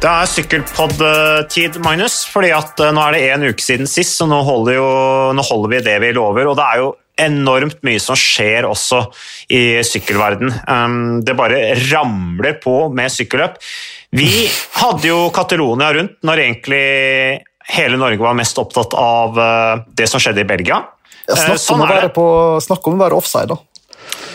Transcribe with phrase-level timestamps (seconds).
[0.00, 2.22] Det er sykkelpod-tid, Magnus.
[2.24, 4.88] fordi at eh, Nå er det en uke siden sist, så nå holder, jo,
[5.36, 6.48] nå holder vi det vi lover.
[6.48, 9.02] Og det er jo enormt mye som skjer også
[9.52, 10.54] i sykkelverden.
[10.64, 13.58] Um, det bare ramler på med sykkelløp.
[14.16, 14.48] Vi
[14.80, 16.86] hadde jo Catalonia rundt når egentlig
[17.70, 20.80] hele Norge var mest opptatt av eh, det som skjedde i Belgia.
[20.80, 22.26] Ja, Eh, snakk, sånn om å er være på,
[22.64, 23.58] snakk om å være offside, da.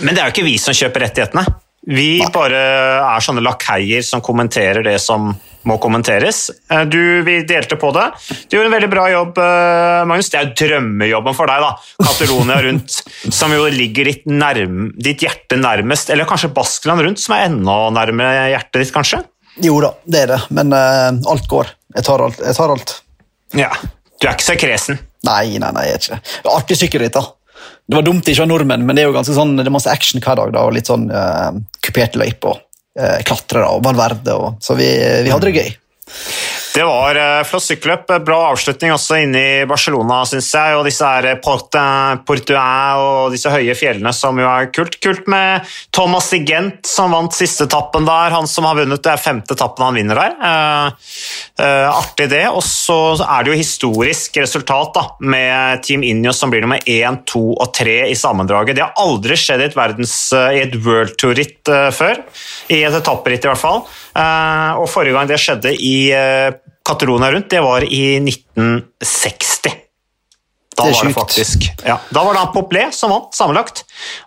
[0.05, 1.43] Men det er jo ikke vi som kjøper rettighetene.
[1.85, 2.61] Vi bare
[3.01, 5.33] er sånne lakeier som kommenterer det som
[5.67, 6.49] må kommenteres.
[6.71, 8.05] Eh, Du, Vi delte på det.
[8.49, 10.29] Du gjorde en veldig bra jobb, eh, Magnus.
[10.29, 11.71] Det er jo drømmejobben for deg, da.
[12.05, 12.97] Catalonia rundt,
[13.39, 16.09] som jo ligger ditt, nærme, ditt hjerte nærmest.
[16.13, 19.23] Eller kanskje Baskeland rundt, som er enda nærmere hjertet ditt, kanskje?
[19.63, 21.69] Jo da, det er det, men uh, alt går.
[21.95, 22.41] Jeg tar alt.
[22.43, 22.95] Jeg tar alt.
[23.55, 23.69] Ja.
[24.19, 24.99] Du er ikke så kresen.
[25.25, 26.35] Nei, nei, nei, jeg er ikke det.
[26.51, 27.23] Artig sykkelritt, da.
[27.85, 29.73] Det var dumt ikke å ha nordmenn, men det er jo ganske sånn, det er
[29.73, 30.51] masse action hver dag.
[30.55, 32.59] da, og Litt sånn uh, kupert løype uh,
[33.27, 34.35] klatrere og Valverde.
[34.39, 34.87] Og, så vi,
[35.25, 35.73] vi hadde det gøy.
[36.75, 38.09] Det var eh, flott sykkelløp.
[38.27, 40.75] Bra avslutning også inne i Barcelona, syns jeg.
[40.75, 41.83] Og disse her Porte,
[42.27, 44.97] Portuin og disse høye fjellene som jo er kult.
[44.99, 45.63] Kult med
[45.95, 48.35] Thomas Digent som vant siste etappen der.
[48.35, 50.35] Han som har vunnet, det er femte etappen han vinner der.
[50.49, 51.13] Eh,
[51.63, 52.43] eh, artig det.
[52.51, 57.21] Og så er det jo historisk resultat da, med Team Ineos som blir nummer én,
[57.23, 58.75] to og tre i sammendraget.
[58.75, 62.19] Det har aldri skjedd i et, verdens, i et World Tour-ritt eh, før.
[62.67, 63.85] I et etapperitt i hvert fall.
[64.11, 65.95] Eh, og forrige gang det skjedde i
[66.85, 69.73] Catalonia rundt, det var i 1960.
[70.75, 73.85] Da Det var det faktisk ja, Da var det han Poplé som vant, sammenlagt.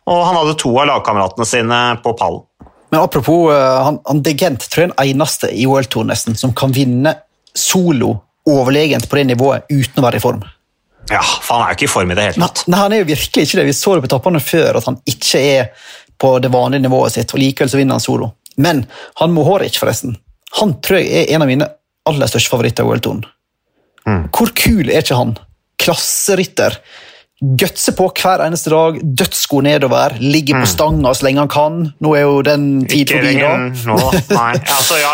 [0.09, 2.45] Og han hadde to av lagkameratene sine på pallen.
[2.91, 6.39] Men apropos, eh, han, han Degent tror jeg er den eneste i OL Tour nesten,
[6.41, 7.13] som kan vinne
[7.53, 8.15] solo
[8.49, 10.41] overlegent på det nivået uten å være i form.
[11.11, 12.65] Ja, for han er jo ikke i form i det hele tatt.
[12.69, 13.67] nei, han er jo virkelig ikke det.
[13.69, 17.33] Vi så det på toppene før, at han ikke er på det vanlige nivået sitt,
[17.33, 18.33] og likevel så vinner han solo.
[18.57, 18.87] Men
[19.21, 20.17] han Mohoric, forresten,
[20.59, 21.69] han tror jeg er en av mine
[22.07, 23.27] aller største favoritter i World
[24.09, 24.31] Mm.
[24.33, 25.35] Hvor kul er ikke han?
[25.77, 26.79] Klasseritter.
[27.39, 31.77] Gutser på hver eneste dag, dødsko nedover, ligger på stanga så lenge han kan.
[32.03, 33.53] Nå er jo den tid forbi, da.
[33.87, 33.99] nå,
[34.41, 34.57] nei.
[34.59, 35.13] Altså, ja,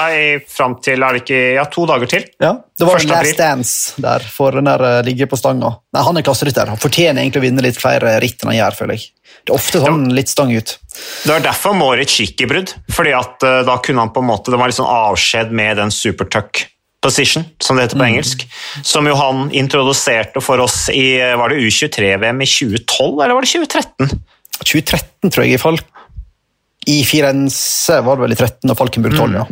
[0.48, 2.24] fram til er det ikke Ja, to dager til.
[2.40, 5.74] Ja, det var en last dance der for den der eh, ligge på stanga.
[5.92, 6.72] Nei, Han er klasserytter.
[6.72, 9.10] Han fortjener egentlig å vinne litt flere ritt enn han gjør, føler jeg.
[9.44, 10.78] Det er ofte sånn litt stang ut.
[11.26, 12.72] Det var derfor Moritz gikk i brudd.
[12.94, 15.76] fordi at eh, da kunne han på en måte, Det var litt sånn avskjed med
[15.76, 16.70] den supertuck
[17.04, 18.44] position, som det heter på engelsk.
[18.82, 23.52] Som jo han introduserte for oss i var det U23-VM i 2012, eller var det
[23.52, 24.24] 2013?
[24.64, 25.80] 2013, tror jeg, i fall.
[26.90, 29.46] I Firenze var det vel i 13, og Falkenburg 12, ja.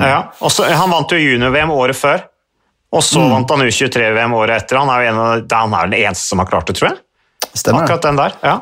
[0.00, 2.24] Ja, og så, Han vant jo junior-VM året før,
[2.94, 4.80] og så vant han U23-VM året etter.
[4.80, 7.00] Han er jo en av, han er den eneste som har klart det, tror jeg.
[7.54, 7.84] Stemmer.
[7.84, 8.54] Akkurat den der, ja.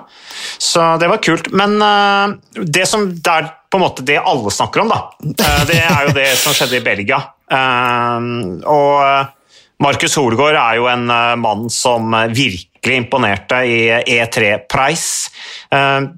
[0.58, 1.48] Så det var kult.
[1.56, 5.62] Men uh, det som det er på en måte det alle snakker om, da, uh,
[5.68, 7.22] det er jo det som skjedde i Belgia.
[7.52, 11.08] Uh, og Markus Holgaard er jo en
[11.42, 13.78] mann som virkelig imponerte i
[14.20, 15.32] E3 Price.
[15.72, 16.12] Uh,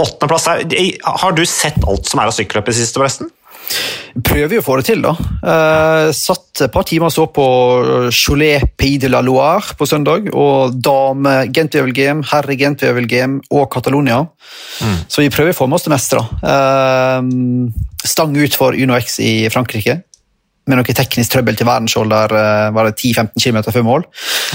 [0.00, 0.62] Åttendeplass her.
[1.24, 3.28] Har du sett alt som er av sykkelløp i siste, forresten?
[4.26, 5.12] Prøver jo å få det til, da.
[5.52, 7.46] Eh, satt et par timer og så på
[8.14, 14.24] Cholet Pays de la Loire på søndag, og dame Gent-Wevelgem, herre Gent-Wevelgem og Catalonia.
[15.06, 16.52] Så vi prøver å få med oss det meste, da.
[16.54, 20.00] Eh, stang ut for Uno X i Frankrike.
[20.68, 24.08] Med noe teknisk trøbbel til Verdensskjold der eh, var det 10-15 km før mål.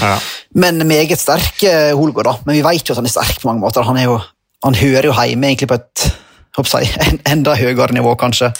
[0.04, 0.14] Ja.
[0.60, 1.64] Men meget sterk
[1.96, 2.36] Holgaard, da.
[2.44, 3.88] Men vi vet jo at han er sterk på mange måter.
[3.88, 4.20] Han, jo,
[4.68, 6.06] han hører jo hjemme egentlig på et
[6.56, 8.52] jeg, en, enda høyere nivå, kanskje.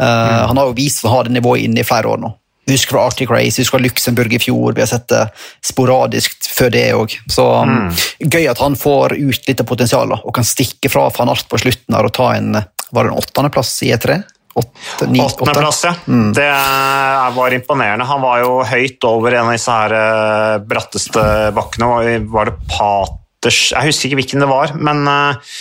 [0.00, 2.34] Eh, Han har jo vist at han det nivået inne i flere år nå.
[2.70, 4.74] Husk fra Arctic Race, husk fra Luxembourg i fjor.
[4.76, 5.24] Vi har sett det
[5.66, 7.16] sporadisk før det òg.
[7.32, 7.88] Så um,
[8.22, 11.58] gøy at han får ut litt av potensialet og kan stikke fra van Art på
[11.58, 12.52] slutten her og ta en
[12.92, 14.20] var det en åttendeplass i E3.
[14.60, 15.20] Åtte, ni.
[15.22, 15.92] Åttendeplass, ja.
[16.36, 18.04] Det er- var imponerende.
[18.06, 21.22] Han var jo høyt over en av disse her eh, bratteste
[21.54, 21.86] bakkene.
[21.90, 25.54] Var- Var det Paters Jeg husker ikke hvilken det var, men eh,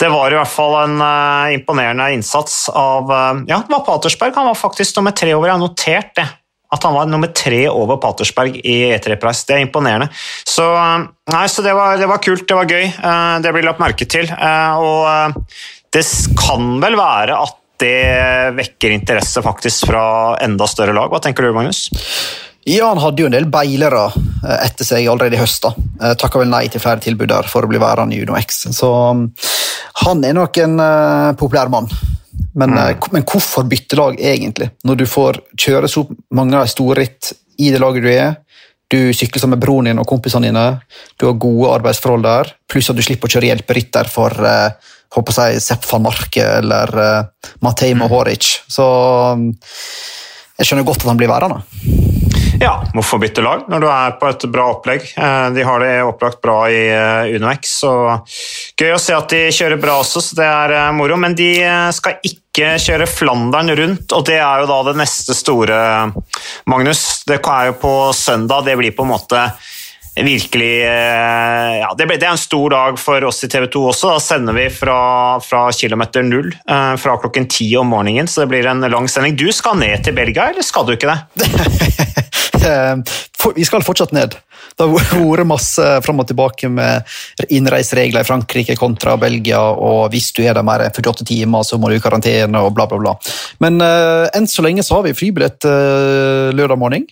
[0.00, 4.34] det var i hvert fall en uh, imponerende innsats av uh, Ja, det var Patersberg.
[4.34, 5.48] Han var faktisk nummer tre over.
[5.48, 6.26] Jeg har notert det.
[6.72, 9.44] At han var nummer tre over Patersberg i E3 Price.
[9.46, 10.08] Det er imponerende.
[10.48, 12.88] Så, uh, nei, så det, var, det var kult, det var gøy.
[13.44, 14.30] Det blir lagt merke til.
[14.32, 15.36] Og
[15.92, 16.06] det
[16.40, 20.04] kan vel være at det vekker interesse faktisk fra
[20.42, 21.10] enda større lag.
[21.12, 21.88] Hva tenker du, Magnus?
[22.64, 25.64] Ja, han hadde jo en del beilere eh, etter seg allerede i høst.
[25.64, 25.72] da.
[26.02, 28.64] Eh, Takka vel nei til flere tilbud der for å bli værende i Uno X.
[28.76, 29.26] Så um,
[30.06, 31.90] han er nok en uh, populær mann.
[32.54, 33.08] Men, mm.
[33.14, 34.70] men hvorfor bytte lag, egentlig?
[34.86, 36.04] Når du får kjøre så
[36.36, 37.32] mange storritt
[37.62, 38.32] i det laget du er.
[38.92, 40.66] Du sykler sammen med broren din og kompisene dine.
[41.16, 42.54] Du har gode arbeidsforhold der.
[42.70, 44.70] Pluss at du slipper å kjøre hjelperytter for uh,
[45.16, 48.54] håper jeg, Sepp van Marke eller uh, Matej Mohoric.
[48.70, 48.86] Så
[49.34, 49.48] um,
[50.60, 52.21] jeg skjønner godt at han blir værende.
[52.62, 55.08] Ja, hvorfor bytte lag når du er på et bra opplegg?
[55.18, 57.94] Eh, de har det opplagt bra i eh, UnoX, så
[58.78, 61.16] gøy å se at de kjører bra også, så det er eh, moro.
[61.18, 61.48] Men de
[61.96, 65.80] skal ikke kjøre Flandern rundt, og det er jo da det neste store,
[66.70, 67.02] Magnus.
[67.26, 69.42] Det er jo på søndag, det blir på en måte
[70.16, 74.10] virkelig ja, det, er en stor dag for oss i TV 2 også.
[74.12, 74.96] Da sender vi fra,
[75.40, 79.38] fra kilometer null fra klokken ti om morgenen, så det blir en lang sending.
[79.40, 81.48] Du skal ned til Belgia, eller skal du ikke det?
[82.62, 82.96] Eh,
[83.56, 84.36] vi skal fortsatt ned.
[84.78, 87.08] Det har vært masse fram og tilbake med
[87.52, 91.78] innreiseregler i Frankrike kontra Belgia, og hvis du er der mer enn 48 timer, så
[91.80, 93.16] må du i karantene, og bla, bla, bla.
[93.64, 97.08] Men uh, enn så lenge så har vi fribillett uh, lørdag morgen.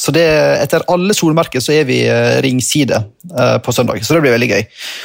[0.00, 0.24] Så det,
[0.62, 2.96] etter alle solmerker så er vi uh, ringside
[3.34, 4.62] uh, på søndag, så det blir veldig gøy.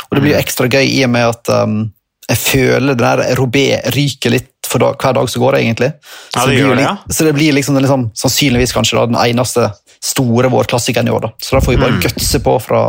[0.07, 1.79] Og det blir ekstra gøy i og med at um,
[2.27, 5.91] jeg føler den der Robé ryker litt for dag, hver dag som går, egentlig.
[6.35, 6.95] Ja, det gjør det, ja.
[7.11, 9.69] så det blir liksom, liksom, sannsynligvis kanskje da, den eneste
[10.03, 11.27] store vårklassikeren i år.
[11.27, 11.31] Da.
[11.41, 12.01] Så da får vi bare mm.
[12.05, 12.81] gutse på fra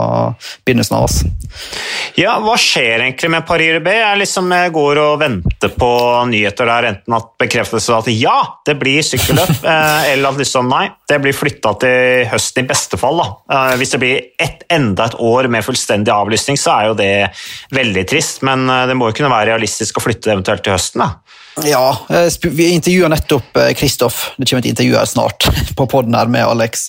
[0.67, 1.21] begynnelsen av oss.
[2.19, 3.95] Ja, hva skjer egentlig med Paris Rubé?
[4.01, 5.91] Jeg liksom går og venter på
[6.31, 10.87] nyheter der, enten at bekreftelse at ja, det blir sykkelløp, eh, eller at liksom nei,
[11.09, 13.23] det blir flytta til høsten i beste fall.
[13.23, 13.29] Da.
[13.55, 17.13] Eh, hvis det blir et, enda et år med fullstendig avlysning, så er jo det
[17.75, 20.77] veldig trist, men eh, det må jo kunne være realistisk å flytte det eventuelt til
[20.77, 21.07] høsten.
[21.07, 21.39] da.
[21.67, 21.99] Ja,
[22.43, 24.21] vi intervjua nettopp Kristoff.
[24.37, 26.89] Det kommer et intervju her snart på poden her med Alex.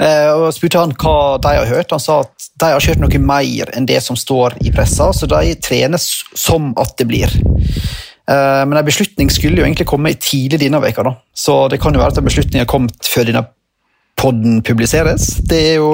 [0.00, 1.94] Eh, og spurte han hva de har hørt.
[1.94, 5.28] Han sa at de har kjørt noe mer enn det som står i pressa, så
[5.30, 7.38] de trener som at det blir.
[8.28, 11.14] Eh, men en beslutning skulle jo egentlig komme tidlig denne veka, da.
[11.34, 13.46] så det kan jo være at en beslutning har kommet før denne
[14.18, 15.36] podden publiseres.
[15.46, 15.92] Det er jo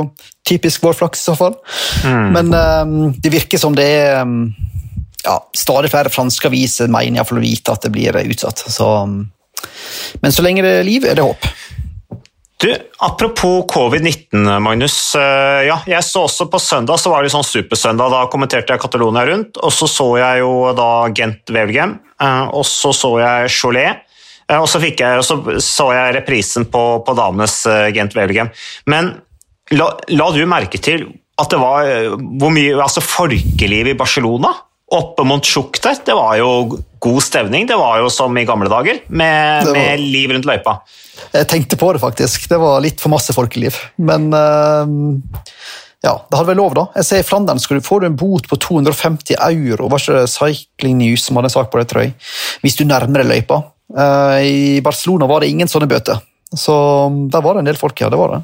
[0.49, 1.59] typisk vår flaks i så fall.
[2.05, 2.31] Mm.
[2.33, 4.49] Men um, det virker som det er um,
[5.25, 8.67] ja, stadig flere franske aviser mener iallfall å vite at det blir utsatt.
[8.71, 8.89] Så,
[10.21, 11.49] men så lenge det er liv, er det håp.
[12.65, 14.97] Du, Apropos covid-19, Magnus.
[15.19, 18.13] Eh, ja, jeg så også På søndag så var det sånn supersøndag.
[18.13, 19.59] Da kommenterte jeg Catalonia rundt.
[19.61, 24.05] og Så så jeg jo da Gent Wevelgem, eh, og så så jeg Cholet.
[24.49, 27.59] Eh, og så, jeg, og så, så jeg reprisen på, på damenes
[27.97, 28.53] Gent Wevelgem.
[28.87, 29.13] Men
[29.75, 34.55] la, la, du merke til at det var hvor mye altså folkeliv i Barcelona?
[34.95, 36.51] Oppe mot Sjuk der, det var jo
[37.03, 37.67] god stevning.
[37.69, 39.77] Det var jo som i gamle dager, med, var...
[39.77, 40.79] med liv rundt løypa.
[41.35, 42.49] Jeg tenkte på det, faktisk.
[42.51, 43.77] Det var litt for masse folkeliv.
[44.03, 44.87] Men uh,
[46.05, 46.87] ja, det hadde vært lov, da.
[47.01, 49.89] Jeg ser I Flandern får du en bot på 250 euro.
[49.93, 52.15] Var ikke Cycling News som hadde en sak på det, tror jeg.
[52.65, 53.63] Hvis du nærmer deg løypa.
[53.95, 56.23] Uh, I Barcelona var det ingen sånne bøter.
[56.55, 56.75] Så
[57.33, 58.11] der var det en del folk, ja.
[58.13, 58.43] Det var det.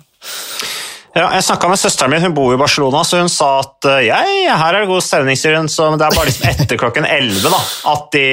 [1.11, 4.21] Ja, jeg snakka med søsteren min, hun bor i Barcelona, så hun sa at ja,
[4.47, 7.59] her er det god stemning, så det er bare liksom etter klokken 11 da,
[7.91, 8.27] at de,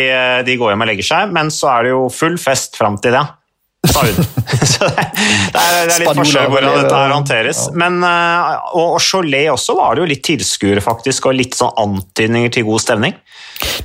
[0.46, 3.18] de, går hjem og legger seg, men så er det jo full fest fram til
[3.18, 3.26] det
[3.88, 4.26] sa hun.
[4.68, 5.06] Så det,
[5.54, 7.64] det, er, det er litt forskjell hvordan dette her håndteres.
[7.78, 11.74] Men, eh, og, og Cholet også var det jo litt tilskuere, faktisk, og litt sånn
[11.84, 13.18] antydninger til god stemning.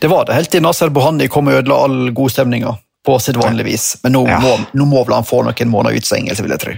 [0.00, 2.74] Det var det, helt til Nasser Bohani kom og ødela all god stemninga
[3.06, 3.86] på sitt vanlige vis.
[4.04, 4.38] Men nå, ja.
[4.42, 6.74] må, nå må vel han få noen måneder utestengelse, vil jeg tro.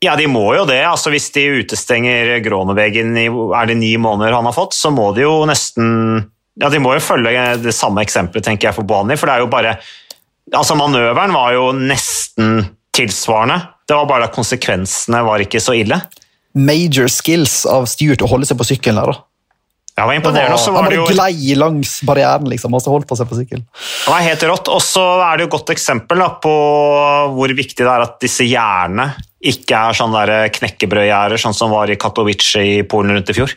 [0.00, 0.80] Ja, de må jo det.
[0.88, 5.10] Altså, hvis de utestenger Gronevegen i er det ni måneder han har fått, så må
[5.16, 5.90] de jo nesten
[6.60, 9.18] ja, De må jo følge det samme eksempelet, tenker jeg, for Bohani.
[9.20, 9.76] For det er jo bare
[10.50, 12.64] Altså, manøveren var jo nesten
[12.96, 13.60] tilsvarende.
[13.86, 16.00] Det var bare at konsekvensene var ikke så ille.
[16.58, 19.22] Major skills av Stuart å holde seg på sykkelen her, da.
[20.00, 20.56] Ja, var imponerende.
[20.56, 21.06] Var, han bare jo...
[21.12, 23.64] glei langs barrieren liksom, og så holdt han seg på sykkelen.
[23.68, 24.70] Det var helt rått.
[24.72, 26.54] Og så er det jo et godt eksempel da, på
[27.36, 29.10] hvor viktig det er at disse gjerdene
[29.40, 30.16] ikke er sånn
[30.56, 33.54] knekkebrødgjerder sånn som var i Katowice i Polen rundt i fjor.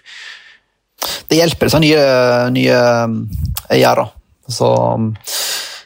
[1.28, 2.04] Det hjelper, disse nye,
[2.56, 2.80] nye
[3.70, 4.14] eh, gjerder.
[4.48, 4.70] Så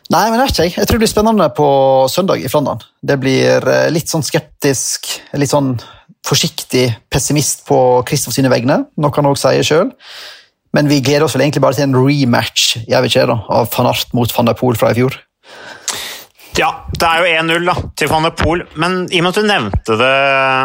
[0.07, 0.79] Nei, men jeg vet ikke.
[0.79, 1.67] Jeg tror det blir spennende på
[2.07, 2.79] søndag i Flandern.
[3.03, 5.73] Det blir eh, litt sånn skeptisk, litt sånn
[6.27, 7.77] forsiktig pessimist på
[8.07, 9.91] Kristoff sine vegne, noe han også sier sjøl.
[10.75, 13.69] Men vi gleder oss vel egentlig bare til en rematch jeg vet ikke, da, av
[13.73, 15.15] van Art mot van der Poel fra i fjor.
[16.57, 17.67] Ja, det er jo 1-0
[18.01, 20.13] til van der Poel, men i og med at du nevnte det,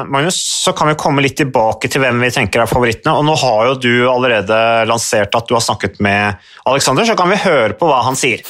[0.09, 3.13] Magnus, så kan vi komme litt tilbake til hvem vi tenker er favorittene.
[3.13, 4.57] Og nå har jo du allerede
[4.89, 8.41] lansert at du har snakket med Alexander, så kan vi høre på hva han sier.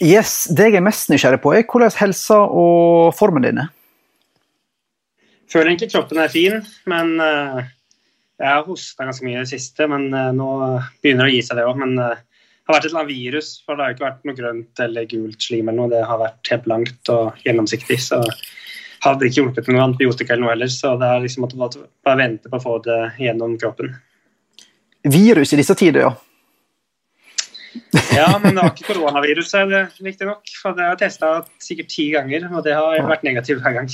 [0.00, 3.68] Yes, Det jeg er mest nysgjerrig på, er hvordan helsa og formen din er.
[5.52, 7.60] Føler egentlig kroppen er fin, men uh,
[8.40, 9.84] jeg har hosta ganske mye i det siste.
[9.88, 10.48] Men uh, nå
[11.04, 11.76] begynner det å gi seg, det òg.
[11.84, 12.35] Men uh,
[12.66, 15.04] det har vært et eller annet virus, for det har ikke vært noe grønt eller
[15.06, 15.90] gult slim eller noe.
[15.92, 17.98] Det har vært helt blankt og gjennomsiktig.
[18.02, 18.18] så
[19.04, 21.54] hadde ikke hjulpet med noe antibiotika eller noe heller, så det er liksom at
[22.02, 23.94] bare vente på å få det gjennom kroppen.
[25.06, 26.12] Virus i disse tider, ja.
[28.16, 30.42] Ja, men det var ikke koronaviruset, riktignok.
[30.58, 31.32] For det har jeg testa
[31.62, 33.90] sikkert ti ganger, og det har vært negativt hver gang.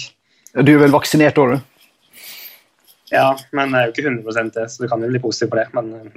[0.65, 1.69] Du er vel vaksinert òg, du?
[3.13, 5.61] Ja, men det er jo ikke 100 det, så du kan jo bli positiv på
[5.61, 5.67] det.
[5.77, 6.13] Men,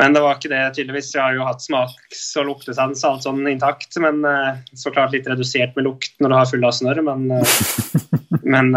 [0.00, 1.12] men, det var ikke det, tydeligvis.
[1.14, 4.22] Jeg har jo hatt smaks- og luktesans og alt sånn intakt, men
[4.74, 7.28] så klart litt redusert med lukt når du har full av snørr, men
[8.44, 8.74] Men,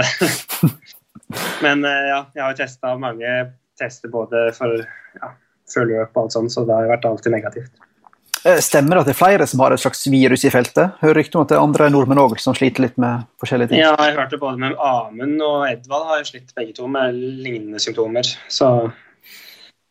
[1.66, 3.32] men ja, jeg har jo testa mange
[3.78, 5.34] tester både for ja,
[5.74, 7.84] før løp og alt sånt, så det har vært alltid negativt.
[8.64, 10.94] Stemmer det at det er flere som har et slags virus i feltet?
[11.02, 13.82] Hører rykte om at det er andre nordmenn òg som sliter litt med forskjellige ting?
[13.82, 18.30] Ja, jeg hørte både med Amund og Edvald har slitt begge to med lignende symptomer.
[18.48, 18.70] Så,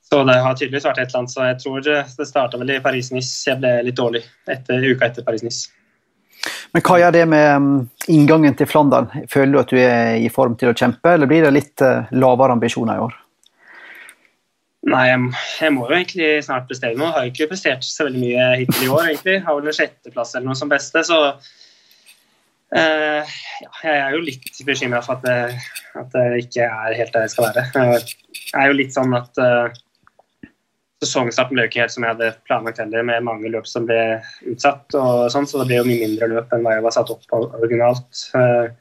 [0.06, 1.34] så, det har tydeligvis vært et eller annet.
[1.34, 3.34] Så jeg tror det starta vel i Paris-Nice.
[3.50, 5.72] Jeg ble litt dårlig etter, uka etter Paris-Nice.
[6.74, 9.08] Men hva gjør det med inngangen til Flandern?
[9.32, 11.82] Føler du at du er i form til å kjempe, eller blir det litt
[12.14, 13.16] lavere ambisjoner i år?
[14.86, 17.08] Nei, jeg, må jo egentlig snart prestere noe.
[17.08, 19.40] Jeg har ikke prestert så veldig mye hittil i år, egentlig.
[19.46, 21.18] Har vel en sjetteplass eller noe som beste, så
[22.76, 25.64] uh, ja, jeg er jo litt bekymra for at det,
[25.98, 27.98] at det, ikke er helt der jeg skal være.
[28.36, 29.74] Jeg er jo litt sånn at uh,
[31.04, 34.00] sesоngstarten ble jo ikke helt som jeg hadde planlagt heller, med mange løp som ble
[34.48, 37.12] utsatt, og sånn, så det ble jo mye mindre løp enn hva jeg var satt
[37.12, 38.24] opp på originalt.
[38.32, 38.72] Uh,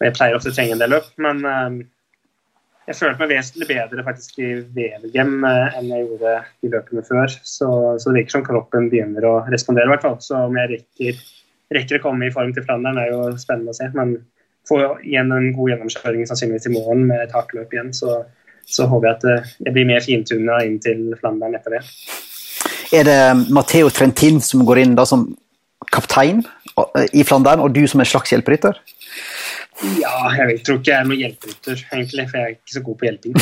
[0.00, 1.44] og jeg pleier ofte å trenge en del løp, men
[2.90, 7.30] jeg følte meg vesentlig bedre faktisk i VM enn jeg gjorde de løpene før.
[7.46, 7.68] Så,
[8.00, 10.16] så, det virker som kroppen begynner å respondere, i hvert fall.
[10.24, 11.20] Så om jeg rekker,
[11.76, 13.86] rekker, å komme i form til Flandern, er jo spennende å se.
[13.94, 14.16] Men
[14.68, 18.24] får igjen en god gjennomkjøring sannsynligvis i morgen med et hardt løp igjen, så,
[18.70, 21.84] så håper jeg at jeg blir mer fintuna inn til Flandern etter det.
[22.94, 23.20] Er det
[23.54, 25.28] Matteo Trentin som går inn da som
[25.90, 26.42] kaptein
[27.12, 28.78] i Flandern, og du som en slags hjelperytter?
[30.00, 32.98] Ja, jeg tror ikke jeg er noen hjelperytter, egentlig, for jeg er ikke så god
[33.00, 33.32] på hjelping.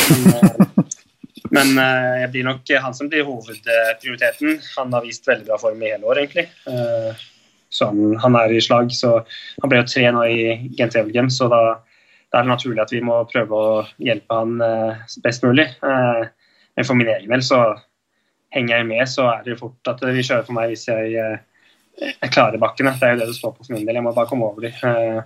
[1.49, 1.81] Men, men
[2.23, 4.61] jeg blir nok han som blir hovedprioriteten.
[4.77, 6.47] Han har vist veldig bra form i hele år, egentlig.
[7.75, 8.93] Så han, han er i slag.
[8.95, 10.39] Så han ble jo tre nå i
[10.79, 11.63] Gent Wevelgem, så da,
[12.31, 14.59] da, er det naturlig at vi må prøve å hjelpe han
[15.25, 15.65] best mulig.
[15.81, 17.61] Men for min egen del så
[18.55, 21.15] henger jeg med, så er det jo fort at vi kjører for meg hvis jeg,
[22.05, 22.93] jeg klarer bakkene.
[23.01, 23.97] Det er jo det det står på for min del.
[23.97, 25.25] Jeg må bare komme over dem.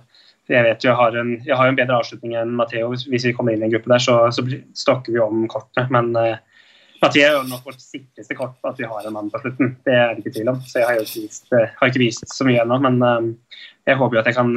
[0.51, 2.89] Jeg vet jo jeg har en, jeg har en bedre avslutning enn Matheo.
[2.91, 4.43] Hvis vi kommer inn i en gruppe der, så, så
[4.75, 5.87] stokker vi om kortene.
[5.93, 6.65] Men uh,
[7.03, 9.77] Matheo er nok vårt sikreste kort på at vi har en mann på slutten.
[9.87, 10.59] Det er det ikke tvil om.
[10.67, 12.79] Så jeg har ikke vist, uh, har ikke vist så mye ennå.
[12.83, 14.51] Men uh, jeg håper jo at jeg kan,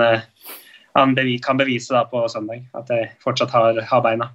[1.16, 4.30] bevi, kan bevise da på søndag at jeg fortsatt har, har beina.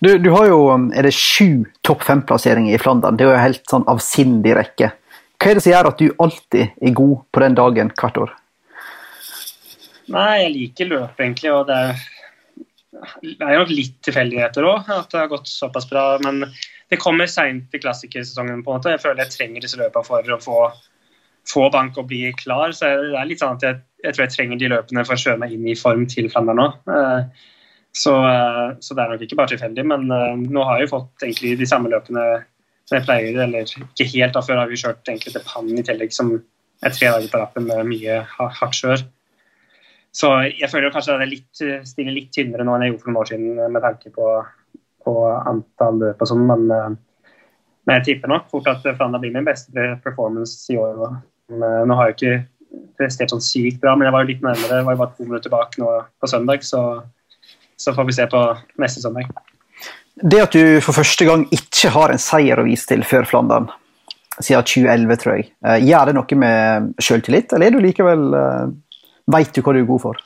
[0.00, 0.58] Du, du, har jo
[0.92, 3.16] er det sju topp fem-plasseringer i Flandern.
[3.16, 4.90] Det er jo helt sånn avsindig rekke.
[5.40, 8.34] Hva er det som gjør at du alltid er god på den dagen hvert år?
[10.12, 11.52] Nei, jeg liker løp, egentlig.
[11.52, 12.04] Og det er,
[13.24, 16.06] det er nok litt tilfeldigheter òg, at det har gått såpass bra.
[16.24, 16.44] Men
[16.92, 18.62] det kommer seint i klassikersesongen.
[18.64, 18.94] på en måte.
[18.94, 20.60] Jeg føler jeg trenger disse løpene for å få,
[21.46, 22.74] få bank og bli klar.
[22.76, 25.22] Så det er litt sånn at jeg, jeg tror jeg trenger de løpene for å
[25.22, 26.68] kjøre meg inn i form til Flandern nå.
[27.96, 28.12] Så,
[28.84, 29.86] så, det er nok ikke bare tilfeldig.
[29.88, 32.26] Men nå har jeg jo fått egentlig de samme løpene
[32.86, 34.34] som jeg pleier, eller ikke helt.
[34.36, 36.34] da Før har vi kjørt egentlig til Pannen i tillegg, som
[36.84, 39.06] er tre dager på rappen med mye hardt kjør.
[40.16, 43.12] Så jeg føler kanskje at det litt, stiller litt tynnere nå enn jeg gjorde for
[43.12, 44.28] noen år siden med tanke på,
[45.04, 49.48] på antall løp og sånn, men, men, jeg tipper nok fort at Flandern blir min
[49.48, 51.18] beste performance i år.
[51.50, 52.36] Nå har jeg ikke
[52.98, 54.80] prestert sånn sykt bra, men jeg var jo litt nærmere.
[54.80, 56.82] Jeg var jo bare to minutter bak nå på søndag, så,
[57.78, 58.42] så får vi se på
[58.82, 59.30] neste søndag.
[60.16, 63.68] Det at du for første gang ikke har en seier å vise til før Flandern,
[64.40, 65.50] siden 2011, tror jeg,
[65.84, 68.26] gjør det noe med selvtillit, eller er du likevel
[69.26, 70.18] Veit du hva du er god for?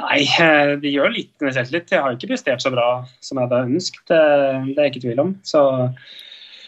[0.00, 0.18] Nei,
[0.80, 1.92] det gjør litt med selvtillit.
[1.94, 2.88] Jeg har ikke prestert så bra
[3.24, 4.02] som jeg hadde ønsket.
[4.10, 4.18] Det
[4.74, 5.30] er jeg ikke tvil om.
[5.40, 5.62] Så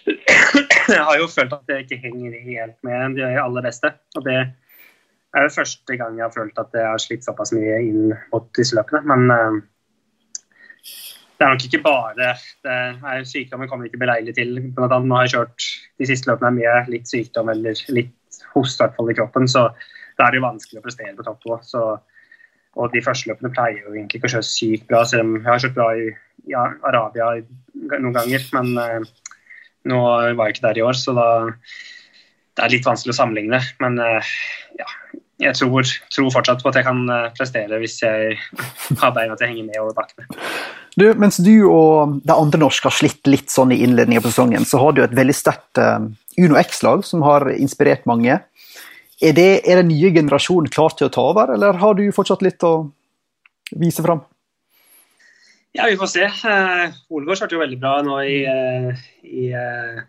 [0.06, 3.92] jeg har jo følt at jeg ikke henger helt med de aller beste.
[4.16, 7.78] Og det er jo første gang jeg har følt at jeg har slitt såpass mye
[7.86, 9.02] inn mot disse løpene.
[9.08, 9.62] Men
[11.42, 12.12] det er nok ikke bare
[12.62, 12.72] det
[13.10, 14.58] er Sykdommen kommer ikke beleilig til.
[14.76, 15.68] Blant annet nå har jeg kjørt
[15.98, 19.68] de siste løpene med litt sykdom eller litt hoste i kroppen, så
[20.18, 21.72] da er det jo vanskelig å prestere på topp òg.
[22.80, 25.50] Og de første løpene pleier jo egentlig ikke å kjøre sykt bra, selv om jeg
[25.50, 26.06] har kjørt bra i
[26.52, 27.32] ja, Arabia
[27.74, 28.46] noen ganger.
[28.54, 29.10] Men uh,
[29.88, 31.28] nå var jeg ikke der i år, så da
[32.52, 33.62] det er litt vanskelig å sammenligne.
[33.80, 34.32] Men uh,
[34.76, 34.88] ja,
[35.40, 37.00] jeg tror, tror, fortsatt på at jeg kan
[37.36, 38.36] prestere hvis jeg
[39.00, 40.28] har beina til å henge med over bakkene.
[40.92, 44.68] Du, mens du og de andre norske har slitt litt sånn i innledningen av sesongen,
[44.68, 46.04] så har du et veldig sterkt uh,
[46.38, 48.42] Uno X-lag som har inspirert mange.
[49.22, 52.42] Er, det, er den nye generasjonen klar til å ta over, eller har du fortsatt
[52.44, 52.90] litt å
[53.78, 54.24] vise fram?
[55.72, 56.26] Ja, vi får se.
[56.28, 60.02] Uh, Olegård kjørte jo veldig bra nå i, uh, i, uh,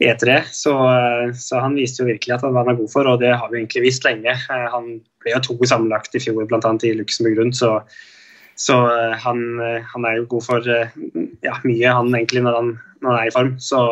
[0.00, 0.38] E3.
[0.48, 0.72] Så,
[1.36, 3.84] så, han viste jo virkelig at han var god for, og det har vi egentlig
[3.84, 4.32] visst lenge.
[4.48, 4.88] Han
[5.20, 6.72] ble jo to sammenlagt i fjor, bl.a.
[6.88, 7.74] i Luxembourg rundt, så,
[8.56, 8.78] så
[9.22, 13.28] han, han, er jo god for ja, mye, han egentlig, når han, når han er
[13.28, 13.54] i form.
[13.62, 13.84] Så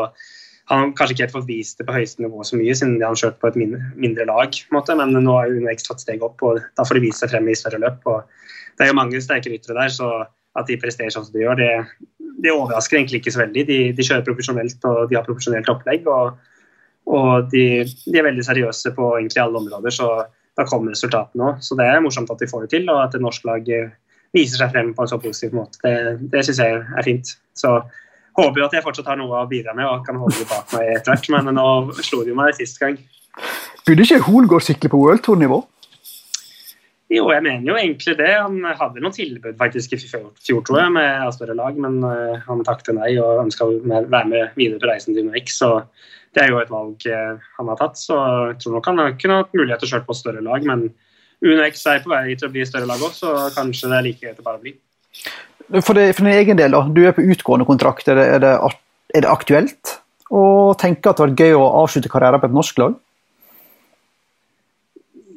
[0.73, 3.23] han har kanskje ikke helt fått vist det på høyeste nivå så mye, siden han
[3.23, 4.57] kjørt på et mindre, mindre lag.
[4.73, 4.97] Måte.
[4.99, 7.53] Men nå har jo UnoX tatt steg opp, og da får de vise seg frem
[7.53, 8.09] i større løp.
[8.09, 8.25] Og
[8.81, 10.13] det er jo mange sterke ryttere der, så
[10.61, 11.71] at de presterer sånn som de gjør, det,
[12.45, 13.65] det overrasker egentlig ikke så veldig.
[13.69, 16.07] De, de, kjører profesjonelt og de har profesjonelt opplegg.
[16.11, 16.37] Og,
[17.11, 20.11] og de, de, er veldig seriøse på egentlig alle områder, så
[20.59, 21.65] da kommer resultatene òg.
[21.65, 23.73] Så det er morsomt at de får det til, og at et norsk lag
[24.37, 25.81] viser seg frem på en så positiv måte.
[25.83, 27.35] Det, det syns jeg er fint.
[27.59, 27.79] Så
[28.39, 30.71] håper jo at jeg fortsatt har noe å bidra med og kan holde det bak
[30.77, 31.67] meg etter hvert, men nå
[32.05, 32.99] slo de meg sist gang.
[33.87, 35.61] Burde ikke Holgaard sykle på World Tour-nivå?
[37.11, 38.31] Jo, jeg mener jo egentlig det.
[38.39, 40.31] Han hadde noen tilbud faktisk i fjor,
[40.63, 44.53] tror jeg, med større lag, men uh, han takket nei og ønska å være med
[44.55, 45.57] videre på reisen til UnoX.
[45.59, 45.73] Så
[46.37, 47.99] det er jo et valg uh, han har tatt.
[47.99, 48.15] Så
[48.53, 50.87] jeg tror nok han kunne hatt mulighet til å kjøre på større lag, men
[51.43, 54.23] UnoX er på vei til å bli større lag òg, så kanskje det er like
[54.23, 54.77] greit å bare bli.
[55.81, 56.85] For, det, for, din egen del, da.
[56.95, 58.07] Du er på utgående kontrakt.
[58.07, 58.55] Er det, er det,
[59.17, 59.97] er det aktuelt
[60.31, 60.45] å
[60.79, 62.97] tenke at det var gøy å avslutte karrieren på et norsk lag?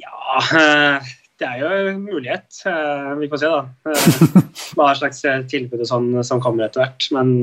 [0.03, 2.47] Ja uh, det er jo en mulighet.
[2.69, 3.61] Eh, vi får se, da.
[3.89, 4.47] Eh,
[4.77, 7.07] hva slags tilbud og sånn, som kommer etter hvert.
[7.15, 7.33] Men,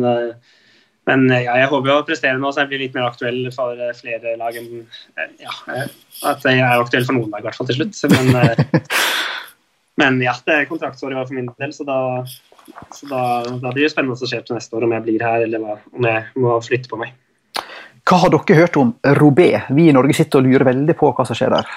[1.09, 3.79] men ja, jeg håper jo å prestere nå så jeg blir litt mer aktuell for
[3.99, 4.85] flere lag enn
[5.41, 5.55] ja,
[6.29, 7.99] At jeg er aktuell for noen lag, i hvert fall til slutt.
[8.13, 8.31] Men,
[10.03, 11.99] men ja, det er kontraktsår for min del, så da,
[12.95, 15.47] så da, da blir det spennende å se til neste år om jeg blir her
[15.49, 17.15] eller om jeg må flytte på meg.
[18.09, 19.53] Hva har dere hørt om Robé?
[19.77, 21.69] Vi i Norge sitter og lurer veldig på hva som skjer der.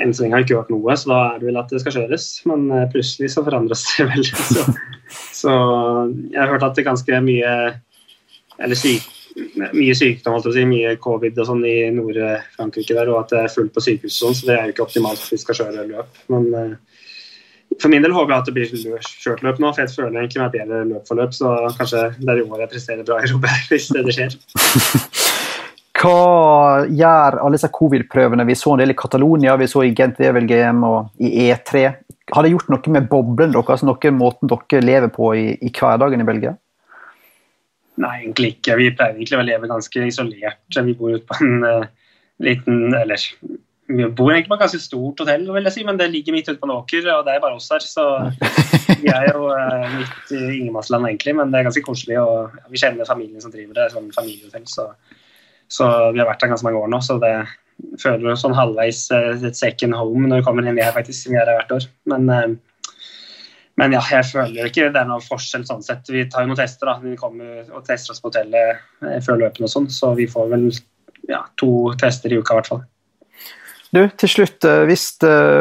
[0.00, 1.80] Enn så lenge har det ikke vært noe, så da er det vel at det
[1.82, 2.28] skal kjøres.
[2.48, 4.24] Men eh, plutselig så forandres det vel.
[4.24, 4.66] Så,
[5.42, 5.56] så
[6.32, 7.56] jeg har hørt at det er ganske mye
[8.62, 9.04] eller syk,
[9.72, 13.72] mye sykdom, si, mye covid og sånn i Nord-Frankrike der, og at det er fullt
[13.74, 16.20] på sykehus og sånn, så det er jo ikke optimalt at vi skal kjøre løp.
[16.32, 17.00] Men uh,
[17.80, 20.42] for min del håper jeg at det blir kjørt løp nå, for jeg føler egentlig
[20.42, 20.82] meg bedre
[21.18, 24.36] løp, så kanskje det er i år jeg presterer bra i Robert, hvis det skjer.
[25.92, 28.46] Hva gjør alle disse covid-prøvene?
[28.48, 31.84] Vi så en del i Catalonia, vi så i Gent Wevel-GM og i E3.
[32.32, 35.72] Har det gjort noe med boblen deres, altså noe måten dere lever på i, i,
[35.76, 36.54] hverdagen i Belgia?
[38.00, 38.78] Nei, egentlig ikke.
[38.80, 40.80] Vi pleier egentlig å leve ganske isolert.
[40.88, 41.84] Vi bor ute på en uh,
[42.40, 43.20] liten Eller
[43.92, 46.48] vi bor egentlig på et ganske stort hotell, vil jeg si, men det ligger midt
[46.48, 47.84] ute på en åker, og det er bare oss her.
[47.84, 48.06] Så
[49.02, 52.16] vi er jo uh, midt i ingenmannsland, egentlig, men det er ganske koselig.
[52.22, 54.64] og ja, Vi kjenner familien som driver det, sånn familiehotell.
[54.70, 54.88] så
[55.72, 57.32] så vi har vært der ganske mange år nå, så det
[58.00, 61.30] føler sånn halvveis eh, et second home når vi kommer inn her, faktisk.
[61.30, 61.88] Vi er her hvert år.
[62.12, 62.94] Men, eh,
[63.80, 66.08] men, ja, jeg føler ikke det er noen forskjell sånn sett.
[66.12, 66.98] Vi tar jo noen tester, da.
[67.02, 70.50] Vi kommer og tester oss på hotellet eh, før løpene og sånn, så vi får
[70.52, 70.70] vel
[71.30, 72.84] ja, to tester i uka i hvert fall.
[73.92, 75.18] Du, til slutt, Hvis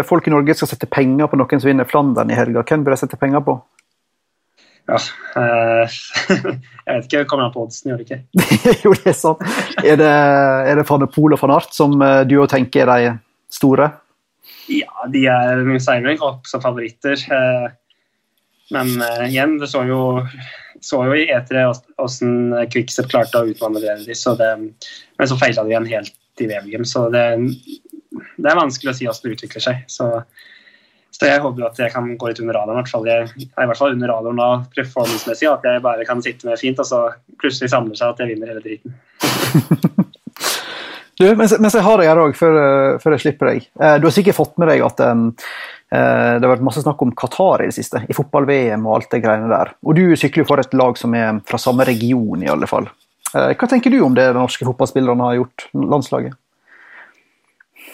[0.08, 2.95] folk i Norge skal sette penger på noen som vinner Flandern i helga, hvem bør
[2.95, 3.58] de sette penger på?
[4.89, 4.98] Ja,
[5.38, 5.98] eh,
[6.86, 7.26] jeg vet ikke.
[7.30, 8.22] Kommer an på oddsen, gjør det ikke?
[8.86, 9.44] jo, det er sånn.
[9.84, 10.13] Er det,
[10.72, 13.13] er det van Pool og van Art som eh, du òg tenker er de
[13.54, 13.91] store?
[14.72, 17.20] Ja, de er seiler ikke opp som favoritter.
[17.20, 17.70] Eh,
[18.72, 18.94] men
[19.28, 20.22] igjen, det så jo,
[20.80, 24.70] så jo i E3 hvordan Quickset klarte å utmanøvrere dem.
[25.20, 27.26] Men så feila de igjen helt i VM, så det,
[28.39, 29.84] det, er vanskelig å si hvordan det utvikler seg.
[29.91, 30.08] Så
[31.22, 32.80] så jeg håper at jeg kan gå litt under radaren.
[32.80, 33.04] hvert fall.
[33.06, 35.46] Jeg i hvert fall under radaren da, performance-messig.
[35.52, 37.02] At jeg bare kan sitte med fint, og så
[37.38, 38.96] plutselig samler seg at jeg vinner hele driten.
[41.22, 42.58] du, mens, mens, jeg har deg her òg, før,
[43.04, 43.70] før, jeg slipper deg.
[43.78, 45.28] Eh, du har sikkert fått med deg at um,
[45.92, 48.02] det har vært masse snakk om Qatar i det siste.
[48.10, 49.76] I fotball-VM og alt det greiene der.
[49.86, 52.90] Og du sykler jo for et lag som er fra samme region, i alle fall.
[53.30, 56.34] Uh, hva tenker du om det de norske fotballspillerne har gjort, landslaget?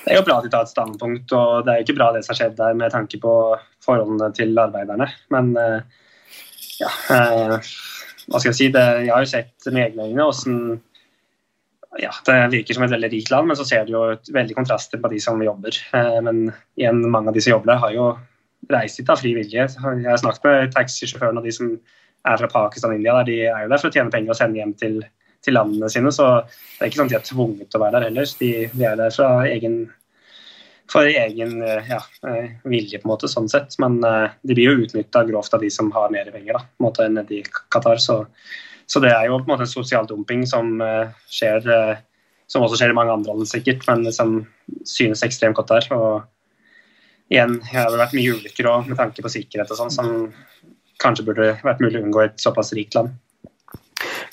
[0.07, 2.21] Det er jo bra at de tar et standpunkt, og det er ikke bra det
[2.23, 3.31] som har skjedd der med tanke på
[3.83, 5.09] forholdene til arbeiderne.
[5.35, 5.81] Men eh,
[6.79, 7.71] ja, eh,
[8.27, 10.61] hva skal jeg si, det, jeg har jo sett med egne øyne hvordan
[11.97, 14.99] ja, Det virker som et veldig rikt land, men så ser du jo veldig kontraster
[15.01, 15.75] på de som jobber.
[15.97, 16.41] Eh, men
[16.79, 18.07] igjen, mange av de som jobber der, har jo
[18.71, 19.67] reist hit av fri vilje.
[19.67, 21.75] Jeg har snakket med taxisjåførene og de som
[22.27, 23.19] er fra Pakistan og India.
[23.19, 25.01] Der, de er jo der for å tjene penger og sende hjem til
[25.47, 26.11] til landene sine.
[26.13, 28.35] Så det er ikke sånn at de er tvunget til å være der heller.
[28.41, 29.79] De, de er der fra egen,
[30.91, 33.75] for egen eh, ja, eh, vilje, på en måte, sånn sett.
[33.83, 36.83] Men uh, de blir jo utnytta grovt av de som har mer penger da, på
[36.83, 37.41] en måte, enn i
[37.73, 37.99] Qatar.
[38.03, 38.21] Så,
[38.85, 40.77] så, det er jo på en måte sosial dumping som
[41.31, 41.67] skjer,
[42.47, 44.39] som også skjer i mange andre land sikkert, men som
[44.87, 45.89] synes ekstremt godt der.
[45.97, 50.11] Og igjen, det har vært mye ulykker òg med tanke på sikkerhet og sånn, som
[51.03, 53.11] kanskje burde vært mulig å unngå i et såpass rikt land.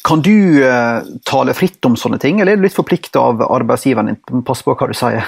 [0.05, 4.13] Kan du uh, tale fritt om sånne ting, eller er du litt forplikta av arbeidsgiveren
[4.13, 4.43] din?
[4.47, 5.27] Pass på hva du sier.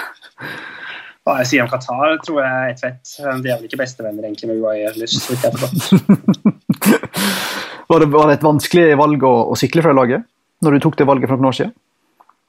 [1.26, 3.14] Hva jeg sier om Qatar, tror jeg er et fett.
[3.42, 6.76] De er vel ikke bestevenner egentlig med UAE ellers, så vidt jeg har forstått.
[7.90, 10.22] var, det, var det et vanskelig valg å, å sikle fra laget,
[10.62, 11.74] når du tok det valget for noen år siden?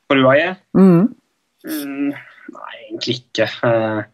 [0.05, 0.53] For UAE?
[0.77, 1.09] Mm.
[1.65, 2.13] Mm,
[2.53, 3.49] nei, egentlig ikke.
[3.65, 4.05] Uh,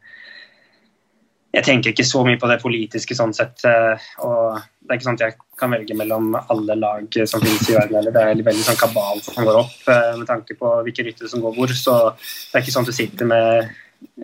[1.60, 3.68] jeg tenker ikke så mye på det politiske sånn sett.
[3.68, 7.76] og Det er ikke sånn at jeg kan velge mellom alle lag som finnes i
[7.76, 8.00] verden.
[8.00, 8.16] Eller.
[8.16, 11.54] Det er veldig sånn kabal som går opp med tanke på hvilke ryttere som går
[11.60, 11.76] hvor.
[11.78, 13.70] Så det er ikke sånn at du sitter med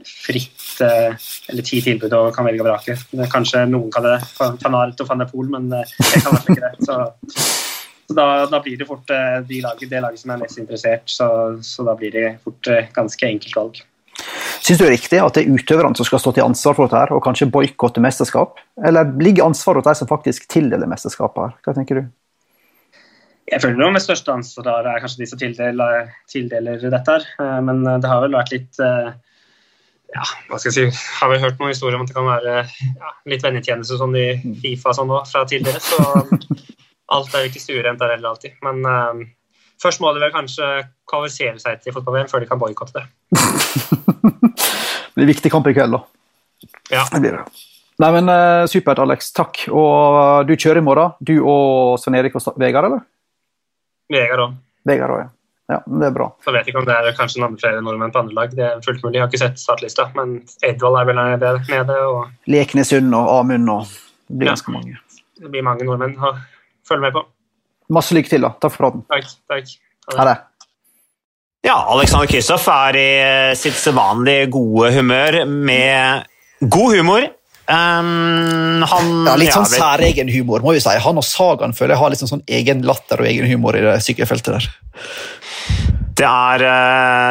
[0.06, 2.96] fritt eller ti tilbud og kan velge og vrake.
[3.32, 6.74] Kanskje noen kan det, van Art og van men jeg kan ikke det.
[6.88, 6.98] Så,
[8.08, 11.06] så da, da, blir det fort de laget, det laget som er mest interessert.
[11.12, 11.30] Så,
[11.62, 13.82] så da blir det fort ganske enkelt valg.
[14.60, 16.88] Syns du det er riktig at det er utøverne som skal stå til ansvar for
[16.88, 18.60] dette her, og kanskje boikotte mesterskap?
[18.86, 21.56] Eller ligger ansvaret hos de som faktisk tildeler mesterskapet her?
[21.66, 22.10] Hva tenker du?
[23.50, 27.16] Jeg føler noe med største ansvaret er kanskje de som tildeler, tildeler dette.
[27.16, 29.10] her, eh, Men det har vel vært litt eh,
[30.10, 32.54] ja, hva skal jeg si, har vel hørt noen historier om at det kan være
[32.66, 34.28] ja, litt vennetjeneste sånn i
[34.62, 35.82] Fifa sånn også, fra tidligere.
[35.84, 36.00] Så
[37.16, 38.58] alt er jo ikke stuerent der heller alltid.
[38.66, 39.24] Men um,
[39.82, 40.68] først må de vel kanskje
[41.10, 43.06] kvalifisere seg til fotball-VM før de kan boikotte det.
[45.14, 46.04] det blir viktig kamp i kveld, da.
[46.90, 47.06] Ja.
[47.14, 47.46] Det blir det.
[48.00, 49.34] Nei, men uh, Supert, Alex.
[49.36, 49.66] Takk.
[49.70, 53.04] Og du kjører i morgen, du og Svein Erik og Vegard, eller?
[54.10, 54.56] Vegard òg.
[54.90, 55.34] Vegard òg, ja.
[55.70, 56.32] Ja, det er bra.
[56.42, 58.54] Så vet jeg ikke om det er kanskje noen flere nordmenn på andre lag.
[58.58, 59.20] Det er fullt mulig.
[59.20, 62.00] Jeg har ikke sett startlista, men Edvald er vel nede.
[62.10, 62.32] Og...
[62.50, 64.98] Leknesund og Amund og Det blir ganske mange.
[65.40, 66.34] Det blir mange nordmenn å
[66.90, 67.24] følge med på.
[67.94, 68.54] Masse lykke til, da.
[68.58, 69.06] Takk for praten.
[69.14, 69.30] Takk.
[69.50, 69.76] takk.
[70.18, 70.38] Ha det.
[71.70, 73.10] Ja, Alexander Kristoff er i
[73.60, 76.26] sitt vanlige gode humør med
[76.66, 77.30] god humor.
[77.70, 80.96] Um, han, ja, litt sånn ja, særegen humor, må vi si.
[81.04, 83.84] Han og Sagan føler jeg har litt sånn, sånn egen latter og egen humor i
[83.86, 84.70] det sykkelfeltet der.
[86.20, 86.64] Det er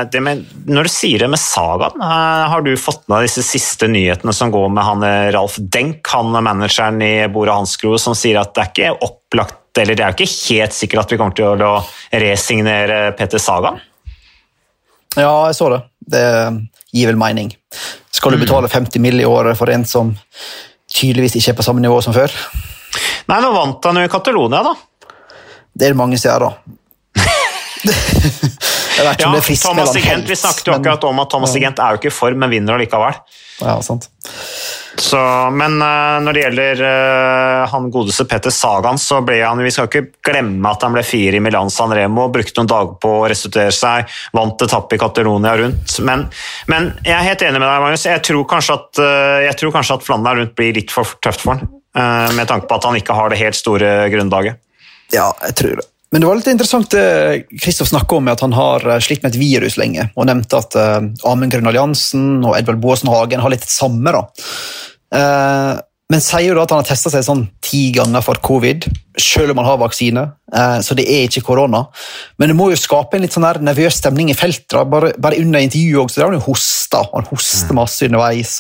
[0.09, 4.33] det med, Når du sier det med Sagan, har du fått med disse siste nyhetene
[4.33, 8.63] som går med han Ralf Denk, han manageren i Bore Hansgro, som sier at det
[8.63, 11.75] er ikke opplagt, eller det er ikke helt sikkert at vi kommer til å
[12.15, 13.83] resignere Peter Sagan?
[15.19, 15.83] Ja, jeg så det.
[16.09, 16.25] Det
[16.99, 17.53] gir vel mening.
[18.15, 19.21] Skal du betale 50 mill.
[19.21, 20.13] i året for en som
[20.89, 22.33] tydeligvis ikke er på samme nivå som før?
[23.29, 24.75] Nei, nå vant han jo i Catalonia, da.
[25.79, 26.53] Det er det mange steder, da.
[29.05, 32.15] ja, Thomas Igent, Vi snakket jo akkurat om at Thomas Igent er jo ikke i
[32.15, 33.21] form, men vinner allikevel.
[33.61, 34.09] Ja, sant.
[34.99, 35.19] Så,
[35.55, 39.87] men uh, når det gjelder uh, han godeste Petter Sagan, så ble han Vi skal
[39.87, 43.27] ikke glemme at han ble fire i Milan San Remo, brukte noen dager på å
[43.31, 45.99] restituere seg, vant etappe i Catalonia rundt.
[46.07, 46.27] Men,
[46.71, 48.07] men, jeg er helt enig med deg, Magnus.
[48.11, 51.47] Jeg tror kanskje at, uh, jeg tror kanskje at Flandern rundt blir litt for tøft
[51.47, 51.69] for han,
[52.37, 54.61] med tanke på at han ikke har det helt store grunnlaget.
[55.15, 55.87] Ja, jeg tror det.
[56.11, 59.41] Men det var litt interessant det Kristoff snakka om, at han har slitt med et
[59.41, 60.07] virus lenge.
[60.17, 64.15] Og nevnte at uh, Amund Grønn Alliansen og Edvald Boasen Hagen har litt samme.
[64.17, 64.25] da.
[65.13, 65.75] Uh,
[66.09, 68.87] men sier jo da at han har testa seg sånn ti ganger for covid,
[69.21, 70.23] selv om han har vaksine.
[70.55, 71.83] Uh, så det er ikke korona.
[72.41, 74.79] Men det må jo skape en litt sånn der nervøs stemning i feltet.
[74.89, 77.03] Bare, bare under intervjuet også, der har han jo hosta.
[77.13, 78.55] Han hoster masse underveis.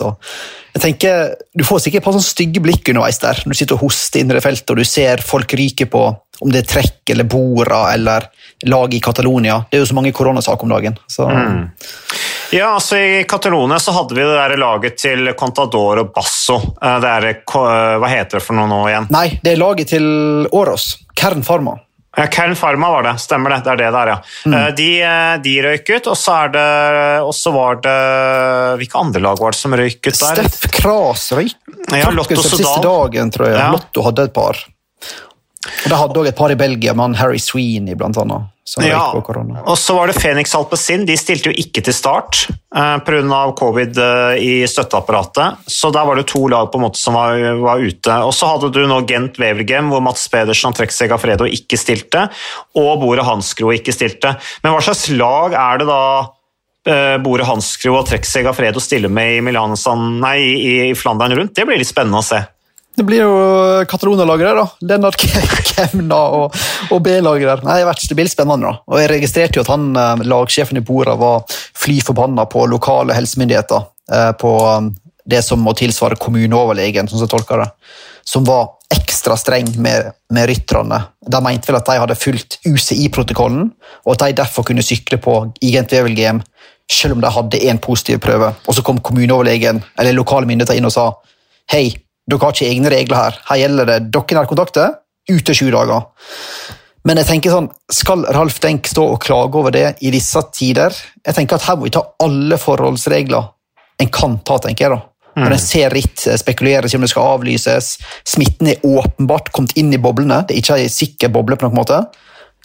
[0.75, 3.79] jeg tenker, Du får sikkert et par sånne stygge blikk underveis der, når du sitter
[3.79, 6.05] og hoster inn i feltet og du ser folk ryke på
[6.39, 8.29] om det er trekk eller borda eller
[8.69, 9.63] lag i Catalonia.
[9.71, 10.99] Det er jo så mange koronasaker om dagen.
[11.19, 11.65] Mm.
[12.51, 16.61] Ja, altså I Catalonia så hadde vi det der laget til Contador og Basso.
[16.81, 19.11] Det er, hva heter det for noe nå igjen?
[19.13, 20.09] Nei, det er laget til
[20.57, 20.95] Åros.
[21.19, 21.77] Kern Pharma.
[22.17, 23.61] Ja, Kern Pharma var det, stemmer det.
[23.67, 24.17] Det er det der, ja.
[24.49, 24.57] Mm.
[24.79, 24.89] De,
[25.45, 26.65] de, røyk ut, og så, det,
[27.23, 27.99] og så var det
[28.81, 30.41] Hvilke andre lag var det som røyk ut der?
[30.41, 31.55] Steff Kras røyk.
[31.93, 32.57] Ja, Lotto Sodal.
[32.57, 33.61] Siste dagen, tror jeg.
[33.61, 33.71] Ja.
[33.77, 34.65] Lotto hadde et par.
[35.85, 38.55] Og Det hadde òg et par i Belgia, med Harry Sweeney blant annet.
[38.85, 39.01] ja,
[39.65, 41.07] og så var det Phoenix Alpezin.
[41.09, 43.39] De stilte jo ikke til start eh, pga.
[43.57, 45.63] covid eh, i støtteapparatet.
[45.73, 48.19] Så der var det to lag på en måte som var, var ute.
[48.29, 52.27] Og så hadde du nå Gent Wevelgem, hvor Mats Pedersen og Trekseg Afredo ikke stilte.
[52.77, 54.35] Og Bore Hanskro ikke stilte.
[54.61, 56.03] Men hva slags lag er det da
[56.93, 59.79] eh, Bore Hanskro og Trekseg Afredo stiller med i, Milan,
[60.21, 61.57] nei, i, i Flandern rundt?
[61.57, 62.45] Det blir litt spennende å se.
[62.99, 63.35] Det blir jo
[63.87, 64.65] Katalona-laget da.
[64.91, 65.21] Lennart
[65.71, 66.57] Kemna og,
[66.91, 67.63] og B-laget.
[67.63, 68.73] Nei, Det blir spennende.
[68.73, 68.81] da.
[68.91, 71.45] Og Jeg registrerte jo at han, eh, lagsjefen i Bora var
[71.79, 73.87] fly forbanna på lokale helsemyndigheter.
[74.11, 74.91] Eh, på um,
[75.29, 77.69] det som må tilsvare kommuneoverlegen, som jeg tolker det.
[78.27, 80.99] Som var ekstra streng med, med rytterne.
[81.23, 83.71] De mente vel at de hadde fulgt UCI-protokollen,
[84.07, 86.43] og at de derfor kunne sykle på IGNTVL-GM
[86.91, 88.51] selv om de hadde én positiv prøve.
[88.67, 91.11] Og så kom kommuneoverlegen eller lokale myndigheter inn og sa
[91.71, 91.93] hei,
[92.29, 93.39] dere har ikke egne regler her.
[93.49, 94.99] Her gjelder det dere nærkontakter
[95.33, 96.09] ut til sju dager.
[97.09, 100.93] Men jeg tenker sånn, skal Ralf Denk stå og klage over det i disse tider?
[101.25, 103.55] Jeg tenker at Her må vi ta alle forholdsregler
[103.99, 104.95] en kan ta, tenker jeg.
[104.95, 105.05] da.
[105.39, 107.93] Når en ser ritt spekuleres om det skal avlyses,
[108.27, 111.79] smitten er åpenbart kommet inn i boblene, det er ikke en sikker boble, på noen
[111.79, 111.99] måte,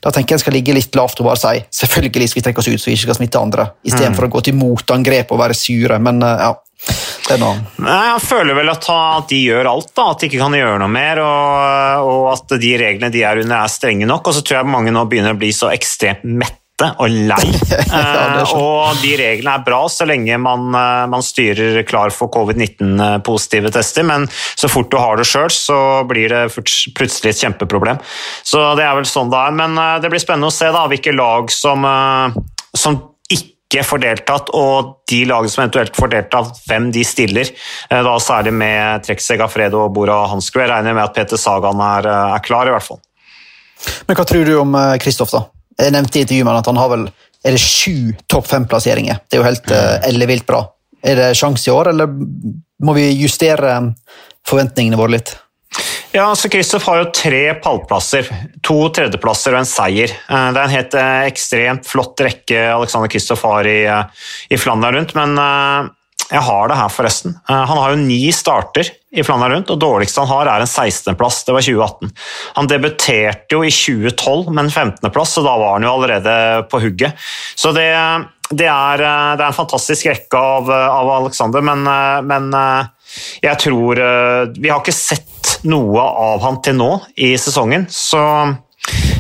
[0.04, 2.60] da tenker jeg en skal ligge litt lavt og bare si selvfølgelig skal vi trekke
[2.60, 4.30] oss ut så vi ikke skal smitte andre, istedenfor mm.
[4.30, 6.00] å gå til motangrep og være sure.
[6.04, 6.50] Men ja,
[7.24, 7.60] det er noe.
[7.84, 8.90] Nei, Jeg føler vel at,
[9.30, 11.22] de gjør alt, da, at de ikke kan gjøre noe mer.
[11.24, 14.28] Og, og at de reglene de er under, er strenge nok.
[14.28, 16.60] Og så tror jeg mange nå begynner å bli så ekstremt mette
[17.00, 17.46] og lei.
[17.94, 23.72] ja, og de reglene er bra så lenge man, eh, man styrer klar for covid-19-positive
[23.72, 25.78] tester, men så fort du har det sjøl, så
[26.10, 26.42] blir det
[26.98, 28.02] plutselig et kjempeproblem.
[28.44, 29.56] Så det er vel sånn det er.
[29.64, 32.44] Men eh, det blir spennende å se da, hvilke lag som, eh,
[32.76, 33.00] som
[33.74, 37.50] ikke får deltatt, og de lagene som eventuelt får deltatt, hvem de stiller.
[37.90, 40.62] Da Særlig med Trekseg Afredo og Bora Hansku.
[40.62, 42.08] Jeg regner med at Peter Sagan er,
[42.38, 43.02] er klar, i hvert fall.
[44.08, 45.44] Men Hva tror du om Kristoff, da?
[45.82, 47.08] Jeg nevnte i intervjuet at han har vel
[47.44, 49.20] er det sju topp fem-plasseringer.
[49.28, 50.64] Det er jo helt uh, ellevilt bra.
[51.04, 52.12] Er det sjanse i år, eller
[52.84, 53.76] må vi justere
[54.48, 55.34] forventningene våre litt?
[56.14, 58.28] Ja, så Kristoff har jo tre pallplasser.
[58.62, 60.14] To tredjeplasser og en seier.
[60.14, 63.82] Eh, det er en helt eh, ekstremt flott rekke Alexander Kristoff har i,
[64.54, 65.34] i Flandern rundt, men
[66.34, 67.36] jeg har det her, forresten.
[67.50, 70.70] Eh, han har jo ni starter i Flandern rundt, og dårligste han har, er en
[70.70, 71.44] 16.-plass.
[71.46, 72.14] Det var 2018.
[72.58, 76.36] Han debuterte jo i 2012 med en 15.-plass, så da var han jo allerede
[76.72, 77.20] på hugget.
[77.56, 77.90] Så det,
[78.50, 82.52] det, er, eh, det er, en fantastisk rekke av, av Alexander, men, eh, men,
[83.44, 84.00] jeg tror
[84.58, 88.22] Vi har ikke sett noe av han til nå i sesongen, så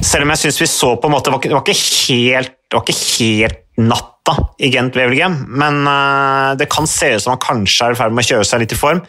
[0.03, 2.83] selv om jeg syns vi så på en måte Det var ikke helt, det var
[2.83, 7.87] ikke helt natta i Gent Wevelgem, men uh, det kan se ut som han kanskje
[7.87, 9.01] er i ferd med å kjøre seg litt i form.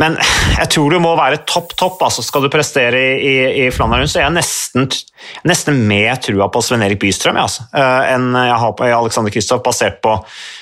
[0.00, 0.16] Men
[0.56, 2.00] jeg tror du må være topp, topp.
[2.06, 3.34] altså Skal du prestere i, i,
[3.64, 4.88] i Flandern, så er jeg nesten,
[5.48, 9.62] nesten mer trua på Sven-Erik Bystrøm ja, altså, uh, enn jeg har på Alexander Kristoff,
[9.66, 10.16] basert på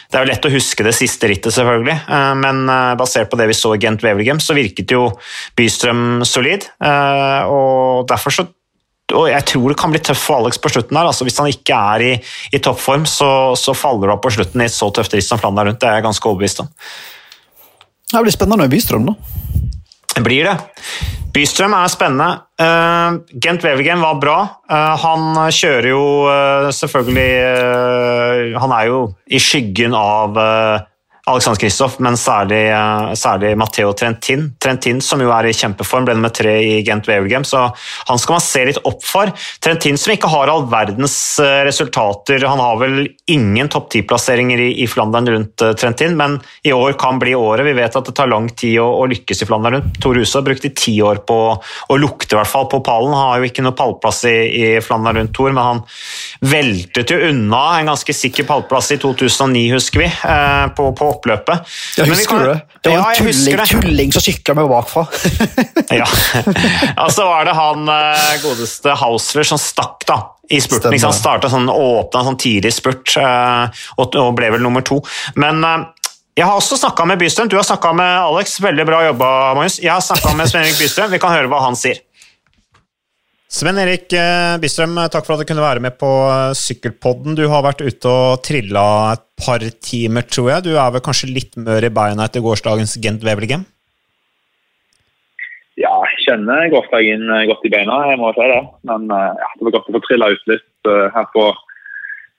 [0.08, 2.64] Det er jo lett å huske det siste rittet, selvfølgelig, uh, men
[2.98, 5.10] basert på det vi så i Gent Wevelgem, så virket jo
[5.58, 6.66] Bystrøm solid.
[6.80, 8.48] og Derfor så
[9.16, 10.96] og jeg tror det kan bli tøft for Alex på slutten.
[10.98, 12.10] her, altså Hvis han ikke er i,
[12.52, 15.40] i toppform, så, så, faller du av på slutten i et så tøft ritt som
[15.40, 15.80] Flandern rundt.
[15.80, 16.68] Det er jeg ganske overbevist om.
[18.08, 19.14] Det blir spennende med Bystrøm, da.
[20.14, 20.56] Det blir det.
[21.34, 22.28] Bystrøm er spennende.
[22.58, 24.38] Uh, Gent Wevergen var bra.
[24.70, 30.40] Uh, han kjører jo uh, selvfølgelig Han er jo i skyggen av
[31.28, 34.54] Alexander Kristoff, men særlig, eh, særlig, Matteo Trentin.
[34.60, 37.66] Trentin som jo er i kjempeform, ble nummer tre i Gent Wavergame, så
[38.08, 39.32] han skal man se litt opp for.
[39.60, 42.46] Trentin som ikke har all verdens eh, resultater.
[42.48, 46.96] Han har vel ingen topp ti-plasseringer i, i, Flandern rundt uh, Trentin, men i år
[46.98, 47.66] kan bli året.
[47.66, 50.00] Vi vet at det tar lang tid å, å lykkes i Flandern rundt.
[50.00, 53.12] Tor Huse har brukt ti år på å lukte i hvert fall på pallen.
[53.12, 55.84] Han har jo ikke noe pallplass i, i Flandern rundt, Tor, men han
[56.40, 60.08] veltet jo unna en ganske sikker pallplass i 2009, husker vi,
[60.78, 61.76] på, på oppløpet.
[61.98, 62.80] Jeg husker kan, det.
[62.82, 65.04] Det var ja, en tulling, tulling som sykla meg bakfra.
[66.00, 66.08] ja.
[67.04, 70.96] Og så var det han eh, godeste Hausler som stakk da, i spurten.
[71.02, 75.02] Han starta sånn, åpna sånn tidlig spurt eh, og, ble vel nummer to.
[75.40, 75.86] Men eh,
[76.38, 77.48] jeg har også snakka med Bystrøm.
[77.50, 78.60] Du har snakka med Alex.
[78.62, 79.80] Veldig bra jobba, Magnus.
[79.82, 81.10] Jeg har snakka med Sven-Erik Bystrøm.
[81.10, 81.98] Vi kan høre hva han sier.
[83.48, 84.12] Sven Erik
[84.60, 86.08] Bystrøm, takk for at du kunne være med på
[86.52, 87.32] Sykkelpodden.
[87.32, 90.66] Du har vært ute og trilla et par timer, tror jeg.
[90.66, 93.64] Du er vel kanskje litt mør i beina etter gårsdagens Gent Wevelgem?
[95.80, 98.60] Ja, jeg kjenner gårsdagen godt i beina, jeg må si det.
[98.90, 101.48] Men eh, ja, det var godt å få trilla ut litt her, på,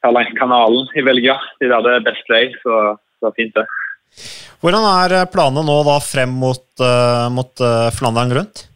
[0.05, 1.39] her langs kanalen i Belgia.
[1.57, 3.65] De der det er best vei, så det var fint, det.
[4.61, 6.67] Hvordan er eh, planene nå da frem mot,
[7.33, 8.69] mot Flandern rundt?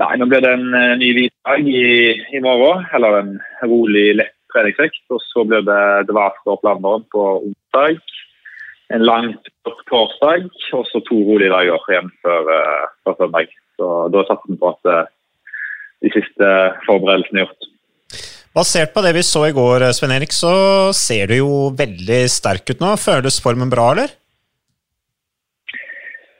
[0.00, 2.86] Nei, Nå blir det en ny hvit dag i, i morgen.
[2.96, 3.34] Eller en
[3.68, 5.02] rolig, lett treningsøkt.
[5.12, 8.00] Og så blir det Dvarstor Flandern på onsdag.
[8.92, 9.32] En lang
[9.88, 13.52] torsdag, og så to rolige dager igjen før, uh, før søndag.
[13.80, 15.04] Så da satser vi på at uh,
[16.04, 16.48] de siste
[16.88, 17.70] forberedelsene er gjort.
[18.52, 20.52] Basert på det vi så i går, eh, Sven Erik, så
[20.92, 22.90] ser du jo veldig sterk ut nå.
[23.00, 24.12] Føles formen bra, eller?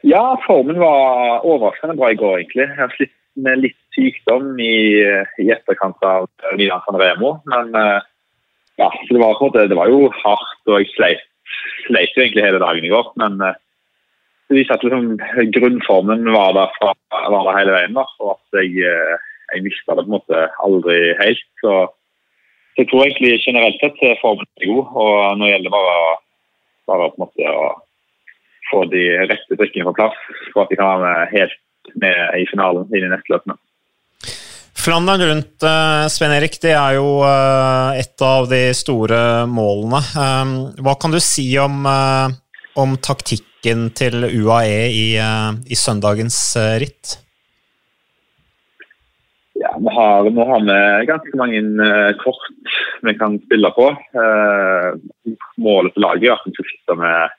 [0.05, 2.67] Ja, formen var overraskende bra i går, egentlig.
[2.67, 5.03] Jeg har slitt med litt sykdom i,
[5.41, 7.35] i etterkant av Milan San Remo.
[7.49, 8.01] Men eh,
[8.81, 11.27] ja, det var, måte, det var, jo hardt, og jeg sleit,
[11.87, 13.13] sleit jo egentlig hele dagen i går.
[13.21, 13.59] Men eh,
[14.51, 15.15] det viser at liksom,
[15.57, 16.95] grunnformen var der, fra,
[17.33, 17.97] var der hele veien.
[17.99, 21.49] Da, og at jeg, eh, jeg mista det på en måte aldri helt.
[21.65, 21.79] Så,
[22.73, 25.97] så jeg tror egentlig generelt sett formen er god, og nå gjelder det bare,
[26.91, 27.67] bare på en måte å
[28.71, 30.17] få de rette drikkene på plass
[30.53, 31.59] for at de kan være med helt
[31.95, 33.59] med i finalen i neste løpene.
[34.83, 40.01] Flandern rundt, uh, Svein Erik, det er jo uh, et av de store målene.
[40.19, 46.39] Um, hva kan du si om, om taktikken til UAE i, i søndagens
[46.83, 47.15] ritt?
[49.61, 50.81] Ja, vi har, Nå har vi
[51.13, 51.63] ganske mange
[52.25, 52.43] kort
[53.07, 53.87] vi kan spille på.
[55.63, 57.39] målet til laget er at vi skal sitte med,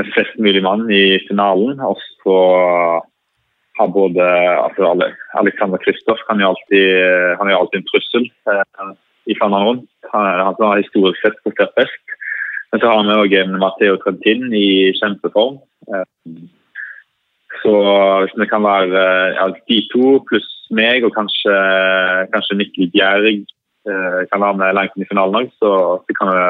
[0.00, 1.76] med flest mulig mann i finalen.
[1.84, 2.40] og så
[3.80, 4.24] har både
[4.66, 4.92] altså
[5.40, 6.88] Alexander Kristoff han er alltid,
[7.40, 8.94] han er alltid en trussel eh,
[9.30, 9.90] i Flandern rundt.
[10.12, 12.16] Han, han har historisk sett prestert best.
[12.70, 15.58] Men så har vi òg Matteo Trentin i kjempeform.
[15.90, 16.06] Eh,
[17.60, 17.74] så
[18.22, 19.00] hvis vi kan være
[19.36, 21.56] ja, de to pluss meg og kanskje,
[22.32, 25.72] kanskje Mikkel Bjerg eh, kan være med langt inn i finalen òg, så,
[26.04, 26.44] så kan vi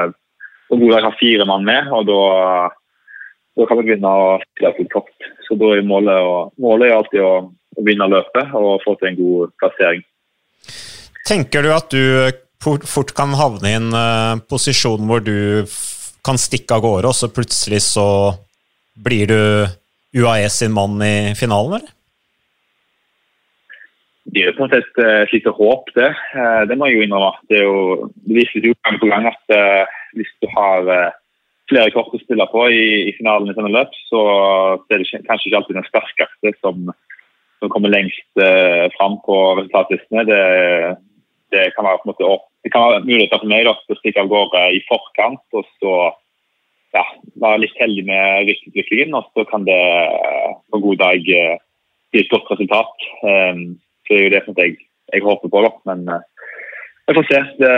[0.71, 1.89] på god dag ha fire mann med.
[1.91, 2.21] og da
[3.61, 5.11] da kan vi begynne å spille til topp.
[5.45, 7.33] Så da er målet, å, målet er alltid å,
[7.77, 10.05] å, vinne løpet og få til en god plassering.
[11.29, 12.05] Tenker du at du
[12.61, 15.65] fort kan havne i en uh, posisjon hvor du
[16.25, 18.07] kan stikke av gårde, og så plutselig så
[19.01, 19.41] blir du
[20.21, 21.97] UAE sin mann i finalen, eller?
[24.31, 26.11] Det er på en måte et, uh, lite håp, det.
[26.37, 27.33] Uh, det må jeg jo innrømme.
[27.49, 30.93] Det, er jo, det vises jo gang på gang at uh, hvis du har
[31.71, 34.23] flere kort å spille på i, i finalen i sånne løp, så
[34.91, 36.91] er det kanskje ikke alltid den sterkeste som,
[37.63, 40.27] som kommer lengst eh, fram på resultatlistene.
[40.29, 40.41] Det,
[41.55, 44.25] det, kan være på en måte det kan være muligheter for meg da, å stikke
[44.25, 45.95] av gårde i forkant og så
[46.93, 47.05] ja,
[47.41, 49.17] være litt heldig med ryktutviklingen.
[49.17, 51.57] Og så kan det eh, på god dag eh,
[52.11, 53.09] bli et godt resultat.
[53.23, 54.77] Um, så det er jo det jeg,
[55.15, 55.63] jeg håper på.
[55.63, 56.09] da, men
[57.11, 57.41] vi får se.
[57.59, 57.75] Det,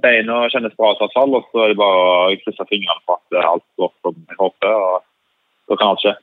[0.00, 3.50] beina kjennes bra ut, fall, og så er det bare å krysse fingrene for at
[3.50, 4.72] alt går som jeg håper.
[4.72, 6.14] og Da kan alt skje.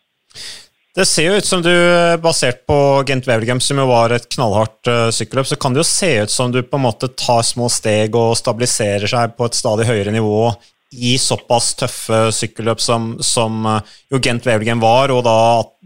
[0.91, 1.71] Det ser jo ut som du,
[2.19, 2.77] basert på
[3.07, 6.33] Gent Wevelgem, som jo var et knallhardt uh, sykkelløp, så kan det jo se ut
[6.33, 10.11] som du på en måte tar små steg og stabiliserer seg på et stadig høyere
[10.11, 10.49] nivå
[10.91, 13.79] i såpass tøffe sykkelløp som, som uh,
[14.11, 15.39] jo Gent Wevelgem var, og da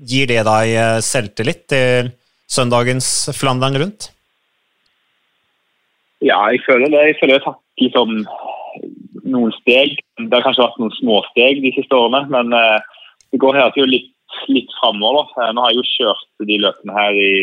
[0.10, 2.10] gir det deg selvtillit til
[2.50, 4.10] søndagens Flandern rundt?
[6.26, 7.02] Ja, jeg føler det.
[7.10, 8.14] Jeg føler jeg har tatt liksom,
[9.30, 9.98] noen steg.
[10.18, 12.80] Det har kanskje vært noen små steg de siste årene, men uh,
[13.34, 14.14] det går her til litt,
[14.50, 15.30] litt framover.
[15.38, 17.34] Uh, nå har jeg jo kjørt de løpene her i,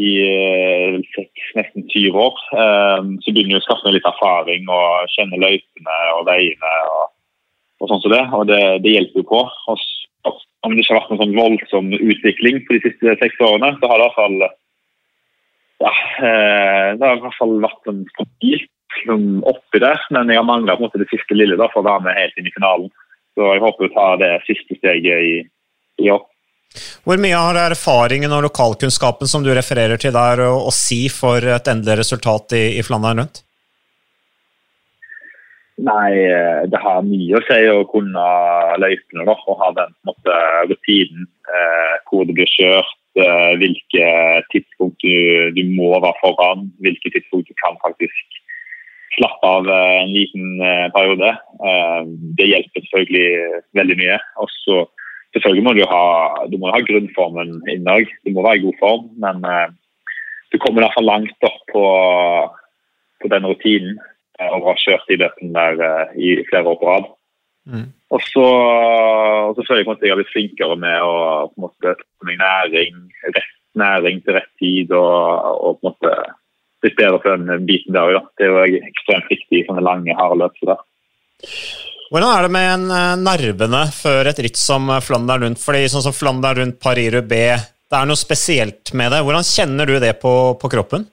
[0.00, 1.26] i uh,
[1.58, 2.40] nesten 20 år.
[2.46, 7.04] så begynner jeg å skaffe meg litt erfaring og kjenne løypene og veiene og,
[7.82, 8.24] og sånn som det.
[8.38, 9.44] Og det, det hjelper jo på.
[9.68, 9.84] Og,
[10.62, 13.88] om det ikke har vært noen sånn voldsom utvikling på de siste seks årene, så
[13.90, 14.52] har det i hvert fall
[15.82, 15.92] ja,
[16.22, 20.76] eh, det har i hvert fall vært en liksom, oppi der, men jeg har mangla
[20.94, 22.92] det siste lille da, for å være med helt inn i finalen.
[23.32, 25.34] Så jeg håper å ta det siste steget i,
[26.04, 26.26] i år.
[27.04, 31.44] Hvor mye har erfaringen og lokalkunnskapen som du refererer til der, å, å si for
[31.44, 33.42] et endelig resultat i, i Flandern rundt?
[35.82, 38.24] Nei, eh, det har mye å si å kunne
[38.78, 40.40] løypene og ha den måte,
[40.70, 44.06] rutinen eh, hvor det blir kjørt, uh, hvilke
[44.52, 45.14] tidspunkt du,
[45.56, 48.38] du, må være foran, hvilke tidspunkt du kan faktisk
[49.18, 51.34] slappe av uh, en liten uh, periode.
[52.38, 53.26] det hjelper selvfølgelig
[53.78, 54.18] veldig mye.
[54.42, 54.78] Og så
[55.34, 56.04] selvfølgelig må du ha,
[56.50, 58.10] du må ha grunnformen innad.
[58.24, 59.44] Du må være i god form, men
[60.52, 61.84] du kommer i hvert fall langt opp på,
[63.22, 64.00] på den rutinen
[64.42, 67.06] og har kjørt i løpene der i flere år på rad.
[67.68, 67.88] Mm.
[68.12, 68.44] Og så,
[69.48, 71.12] og så føler jeg at jeg har blitt flinkere med å
[71.52, 74.92] på en måte, få meg næring, rett næring til rett tid.
[74.92, 76.16] Og, og på en måte
[76.82, 78.28] blitt bedre på den biten der òg.
[78.38, 80.82] Det er jo ekstremt viktig i sånne lange, harde løp.
[82.12, 85.62] Hvordan er det med eh, nervene før et ritt som Flandern rundt?
[85.62, 89.22] Fordi sånn som Flandern rundt Paris-Roubais, det er noe spesielt med det.
[89.24, 91.06] Hvordan kjenner du det på, på kroppen?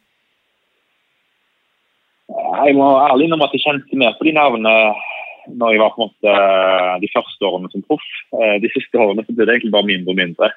[2.29, 4.73] Jeg må ærlig innrømme at jeg kjente mer på de nervene
[5.57, 8.09] når jeg var på en måte eh, de første årene som proff.
[8.35, 10.51] Eh, de siste årene så ble det egentlig bare mindre og mindre.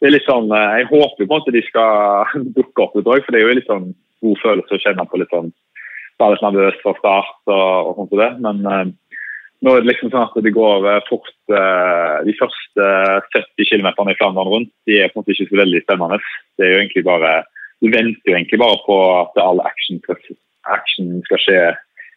[0.00, 3.10] Det er litt sånn, eh, Jeg håper på en måte de skal dukke opp litt
[3.10, 3.92] òg, for det er jo litt sånn
[4.22, 5.52] god følelse å kjenne på litt sånn
[6.20, 8.32] Være litt nervøs fra start og, og sånt som det.
[8.44, 8.90] Men
[9.64, 12.90] nå er det liksom sånn at det går fort De første
[13.32, 16.20] 70 km i Flandern rundt de er på en måte ikke så veldig spennende.
[16.60, 17.32] Det er jo egentlig bare
[17.82, 19.98] Du venter jo egentlig bare på at all action,
[20.70, 21.58] action skal skje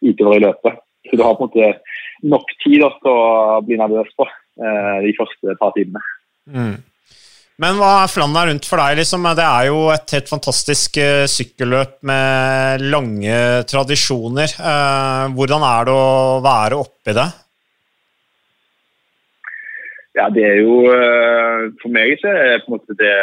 [0.05, 0.84] utover i løpet.
[1.09, 5.13] Så du har på en måte nok tid til å bli nervøs på eh, de
[5.17, 6.03] første par timene.
[6.49, 6.75] Mm.
[7.61, 8.97] Men hva er Flandern rundt for deg?
[8.99, 9.29] Liksom?
[9.37, 13.37] Det er jo et helt fantastisk uh, sykkelløp med lange
[13.71, 14.57] tradisjoner.
[14.59, 17.29] Uh, hvordan er det å være oppi det?
[20.19, 23.15] Ja, det er jo uh, For meg så er det på en måte det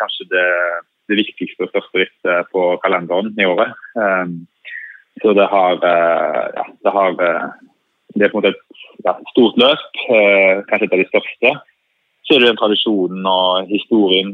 [0.00, 0.46] kanskje det
[1.10, 3.74] det viktigste og største rittet på kalenderen i året.
[3.98, 4.44] Um,
[5.22, 7.50] så det har, uh, ja, det har uh,
[8.14, 11.52] Det er på en måte et ja, stort løp, uh, kanskje et av de største.
[12.26, 14.32] Så er det den tradisjonen og historien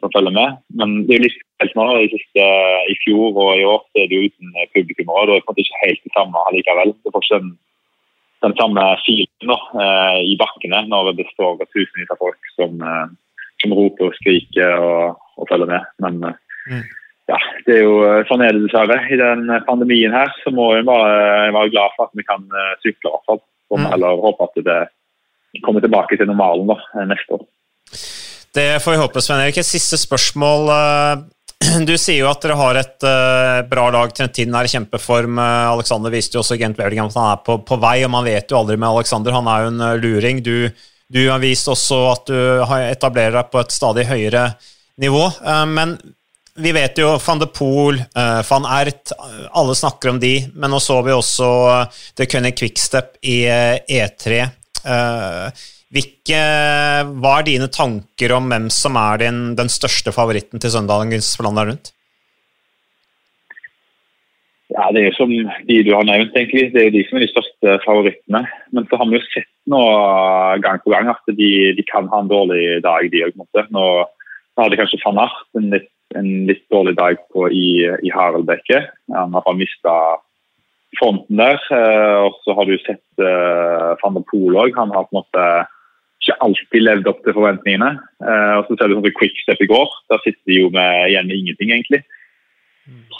[0.00, 0.56] som følger med.
[0.74, 1.84] Men det er jo litt spesielt nå.
[2.02, 2.46] I, siste,
[2.90, 5.12] I fjor og i år er det jo uten publikum.
[5.12, 6.94] og Da er det på en måte ikke helt det samme allikevel.
[6.96, 7.52] Det får ikke den,
[8.46, 9.54] den samme filen
[10.32, 12.82] i bakkene når det består av tusenvis av folk som
[13.62, 15.86] som roper og skriker og, og følger med.
[16.02, 16.82] Men mm.
[17.32, 17.96] Ja, det er jo
[18.28, 18.98] sånn er det dessverre.
[19.08, 22.74] I den pandemien her så må vi bare være glad for at vi kan eh,
[22.84, 23.42] sykle, i hvert fall.
[23.72, 23.86] Mm.
[23.96, 24.80] Eller håpe at det
[25.64, 26.76] kommer tilbake til normalen da,
[27.08, 27.46] neste år.
[28.52, 29.62] Det får vi håpe, Svein Erik.
[29.62, 30.72] Et siste spørsmål.
[30.76, 33.08] Eh, du sier jo at dere har et
[33.70, 35.40] bra lag til en tiden er i kjempeform.
[35.40, 38.50] Alexander viste jo også Gent Wevelgem at han er på, på, vei, og man vet
[38.50, 39.36] jo aldri med Alexander.
[39.38, 40.42] Han er jo en luring.
[40.44, 40.56] Du
[41.12, 44.46] du har vist også at du har etablerer deg på et stadig høyere
[45.02, 45.26] nivå.
[45.44, 45.96] Eh, men
[46.60, 49.14] vi vet jo van de Pool, uh, van Ert,
[49.50, 50.34] alle snakker om de.
[50.54, 51.48] Men nå så vi også
[52.18, 54.42] The Cunning Quickstep i E3.
[54.82, 56.38] Eh, hvilke,
[57.22, 61.72] hva er dine tanker om hvem som er din, den største favoritten til søndagens Flandern
[61.72, 61.92] rundt?
[64.72, 65.32] Ja, Det er jo som
[65.68, 66.70] de du har nevnt, egentlig.
[66.72, 68.42] Det er jo de som er de største favorittene.
[68.72, 69.82] Men så har vi jo sett nå
[70.64, 73.36] gang på gang at de, de kan ha en dårlig dag, de òg.
[73.70, 73.84] Nå
[74.58, 78.84] hadde kanskje van Art en litt, en litt dårlig dag på, i, i Haraldbekke.
[79.14, 79.96] Han har mista
[80.98, 81.60] fronten der.
[81.72, 84.78] Eh, og så har du sett uh, van der Poel òg.
[84.78, 85.46] Han har på en måte
[86.22, 87.92] ikke alltid levd opp til forventningene.
[88.22, 89.94] Uh, og så ser du sånn Quickstep i går.
[90.12, 92.04] Der sitter de jo med igjen med ingenting, egentlig.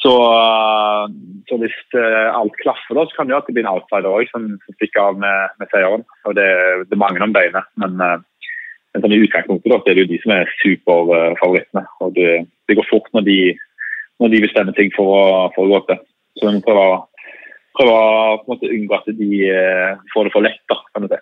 [0.03, 1.03] Så, eh,
[1.47, 4.27] så, hvis alt klaffer, da, så kan det jo at det blir en outsider òg
[4.33, 6.03] som, som, stikker av med, med seieren.
[6.27, 6.49] Og det,
[6.89, 7.69] det er mange om beinet.
[7.79, 11.85] Men, men sånn i utgangspunktet da, så er det jo de som er superfavorittene.
[12.03, 12.33] Og det,
[12.73, 13.39] det, går fort når de,
[14.23, 16.03] når de bestemmer ting for å, for å gå til.
[16.41, 16.87] Så vi må prøve,
[17.79, 19.31] prøve å unngå at de
[20.15, 20.63] får det for lett.
[20.73, 21.21] da, kan du si.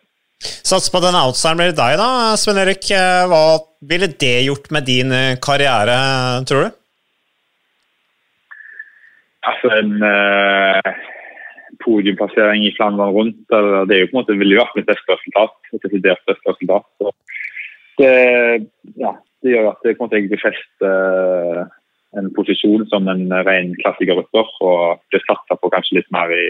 [0.71, 2.11] Sats på den outsideren blir deg, da.
[2.41, 2.87] Sven Erik,
[3.29, 3.45] hva
[3.91, 5.97] ville det gjort med din karriere,
[6.49, 6.77] tror du?
[9.49, 10.91] Altså en eh,
[11.85, 15.57] podiumplassering i Flandern rundt, det er jo på en måte ville vært mitt beste resultat.
[15.73, 16.87] Et desidert beste resultat.
[17.01, 17.13] Så
[18.01, 18.13] det,
[19.01, 21.68] ja, det gjør at jeg befester uh,
[22.18, 26.49] en posisjon som en ren klassikerrytter og blir satsa på kanskje litt mer i,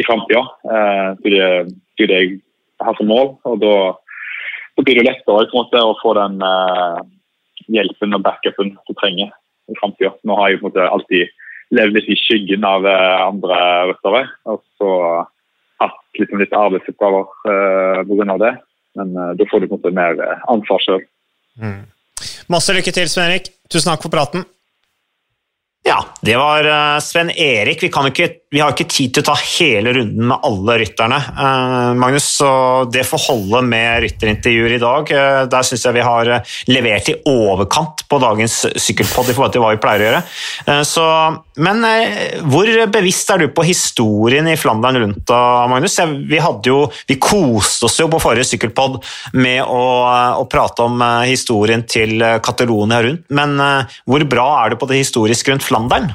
[0.00, 0.44] i framtida.
[0.64, 2.40] Uh, det, er det jeg
[2.84, 3.36] har som mål.
[3.44, 3.74] og da,
[4.76, 7.00] da blir det lettere måte å få den uh,
[7.72, 9.32] hjelpen og backupen du trenger
[9.70, 10.14] i framtida.
[10.24, 11.32] Nå har jeg på en måte alltid
[11.74, 13.56] levd litt i skyggen av eh, andre
[13.88, 14.26] ryttere.
[14.52, 14.90] Og så
[15.80, 18.36] hatt liksom litt arbeidsoppgaver uh, pga.
[18.42, 18.52] det.
[19.00, 20.20] Men da får du på en måte mer
[20.52, 21.02] ansvar sjøl.
[22.52, 23.48] Masse lykke til, Sven Erik.
[23.72, 24.44] Tusen takk for praten.
[25.84, 27.82] Ja, det var uh, Sven Erik.
[27.84, 31.18] Vi, kan ikke, vi, har ikke tid til å ta hele runden med alle rytterne.
[31.34, 32.50] Uh, Magnus, så
[32.92, 35.10] det får holde med rytterintervjuer i dag.
[35.10, 36.30] Uh, der syns jeg vi har
[36.70, 40.22] levert i overkant på dagens sykkelpod i forhold til hva vi pleier å gjøre.
[40.86, 41.04] Så,
[41.64, 41.82] men
[42.50, 45.40] hvor bevisst er du på historien i Flandern rundt da,
[45.70, 45.96] Magnus?
[46.28, 46.38] Vi,
[46.68, 46.78] jo,
[47.08, 49.00] vi, koste oss jo på forrige sykkelpod
[49.40, 49.82] med å,
[50.38, 53.56] å prate om historien til Catalonia rundt, men
[54.06, 56.12] hvor bra er du på det historiske rundt Flandern?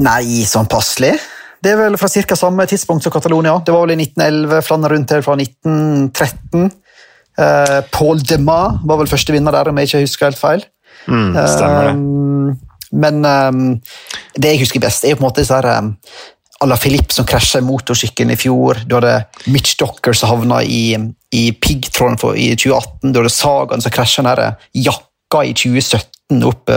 [0.00, 1.14] Nei, sånn passelig.
[1.60, 2.36] Det er vel fra ca.
[2.38, 3.58] samme tidspunkt som Catalonia.
[3.64, 6.70] Det var vel i 1911, Flandern rundt her fra 1913.
[7.40, 10.66] Eh, Paul Demas var vel første vinner der, om jeg ikke husker helt feil.
[11.06, 11.94] Mm, stemmer det.
[11.96, 12.58] Um,
[12.90, 13.64] men um,
[14.36, 15.92] det jeg husker best, er på en måte disse um,
[16.60, 18.82] à la Philippe som krasja motorsykkelen i fjor.
[18.88, 19.22] Du hadde
[19.52, 20.96] Mitch Docker som havna i,
[21.32, 23.12] i piggtråden i 2018.
[23.12, 24.42] Du hadde Sagaen som krasja nær
[24.76, 25.08] jakka
[25.44, 26.76] i 2017 oppe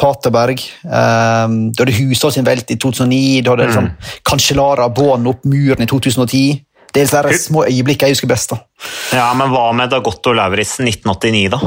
[0.00, 0.62] Paterberg.
[0.84, 3.42] Um, da hadde Husås sin velt i 2009.
[3.44, 4.10] da hadde liksom, mm.
[4.28, 6.60] Kanskjelara Bånd opp muren i 2010.
[6.90, 8.50] Det er de små øyeblikk jeg husker best.
[8.50, 8.58] da.
[9.14, 11.60] Ja, Men hva med Dagotto Lauritzen 1989, da?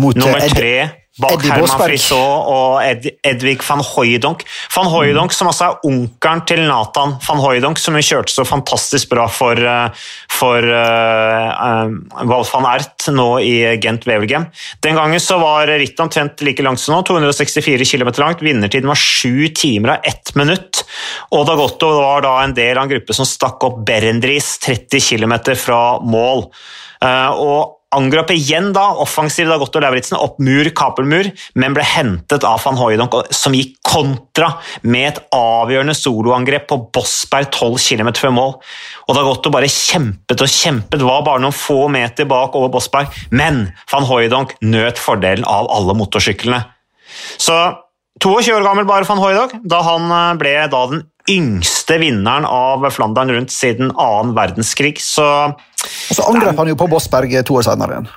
[0.00, 0.74] Mot, Nummer eh, tre
[1.20, 4.44] bak Herman Frisaa og Ed, Edvig van Hooydonk.
[4.74, 9.10] Van Hooydonk, som altså er onkelen til Nathan van Hooydonk, som hun kjørte så fantastisk
[9.12, 11.90] bra for, eh, for uh,
[12.30, 14.48] Wolf van Ert nå i Gent Wevelgem.
[14.84, 18.44] Den gangen så var rittet omtrent like langt som nå, 264 km langt.
[18.44, 20.84] Vinnertiden var sju timer og ett minutt.
[21.36, 25.36] Og Dagotto var da en del av en gruppe som stakk opp Berendris 30 km
[25.58, 26.48] fra mål.
[27.00, 32.46] Uh, og angrep igjen da, offensiv da Gotto Lauritzen opp mur, kapelmur, men ble hentet
[32.46, 34.52] av van Hooydonk, som gikk kontra
[34.86, 38.56] med et avgjørende soloangrep på Bossberg 12 km før mål.
[39.08, 43.10] Og da Gotto bare kjempet og kjempet, var bare noen få meter bak over Bossberg,
[43.34, 46.62] men van Hooydonk nøt fordelen av alle motorsyklene.
[47.40, 47.56] Så
[48.20, 52.84] 22 år gammel bare van Hooydonk, da han eh, ble da den yngste vinneren av
[52.92, 54.98] Flandern rundt siden annen verdenskrig.
[55.02, 55.24] Så
[55.84, 58.10] Og så angrep han jo på Bossberg to år senere igjen.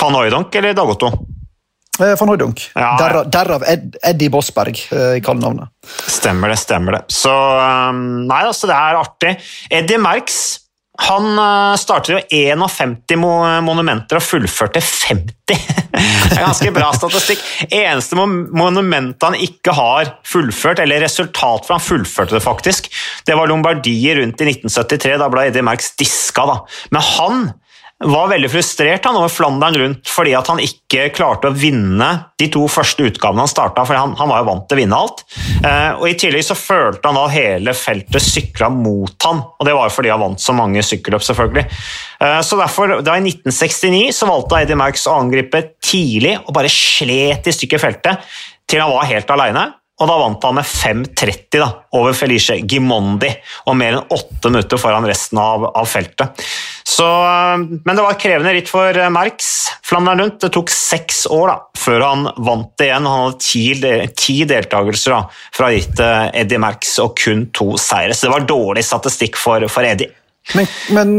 [0.00, 1.12] van Hooydonk eller Dag Otto?
[2.00, 2.64] Eh, Van Hooydonk.
[2.74, 2.96] Ja.
[2.98, 5.70] Derav, derav Ed, Eddie Bossberg eh, i kallenavnet.
[6.10, 7.02] Stemmer det, stemmer det.
[7.14, 9.34] Så um, Nei, altså, det er artig.
[9.70, 10.40] Eddie Merckx
[10.94, 11.26] han
[11.78, 13.16] starter startet jo 51
[13.64, 15.24] monumenter og fullførte 50.
[15.48, 17.42] det er ganske bra statistikk.
[17.70, 22.88] Eneste mo monumentet han ikke har fullført, eller resultat for han fullførte det faktisk,
[23.26, 25.18] det var Lombardiet rundt i 1973.
[25.20, 26.58] Da ble Eddie Merckx diska, da.
[26.94, 27.44] Men han
[28.02, 32.08] var veldig frustrert han over Flandern rundt fordi at han ikke klarte å vinne
[32.40, 34.98] de to første utgavene han starta, for han, han, var jo vant til å vinne
[34.98, 35.22] alt.
[35.62, 39.76] Eh, og I tillegg så følte han da hele feltet sykla mot han, og det
[39.76, 41.64] var jo fordi han vant så mange sykkelløp, selvfølgelig.
[42.26, 46.72] Eh, så derfor, da I 1969 så valgte Eddie Merckx å angripe tidlig og bare
[46.72, 48.36] slet i stykker feltet
[48.70, 49.70] til han var helt aleine.
[50.02, 53.30] Og da vant han med 5.30 da, over Felice Gimondi,
[53.70, 56.42] og mer enn åtte minutter foran resten av, av feltet.
[56.88, 57.06] Så,
[57.84, 59.52] men det var et krevende ritt for Merx.
[59.84, 60.36] Flandern rundt.
[60.44, 63.08] Det tok seks år da, før han vant det igjen.
[63.08, 63.64] Han hadde ti,
[64.16, 65.22] ti deltakelser da,
[65.56, 69.88] fra rittet Eddie Merx og kun to seire, så det var dårlig statistikk for, for
[69.88, 70.12] Eddie.
[70.52, 71.14] Men, men,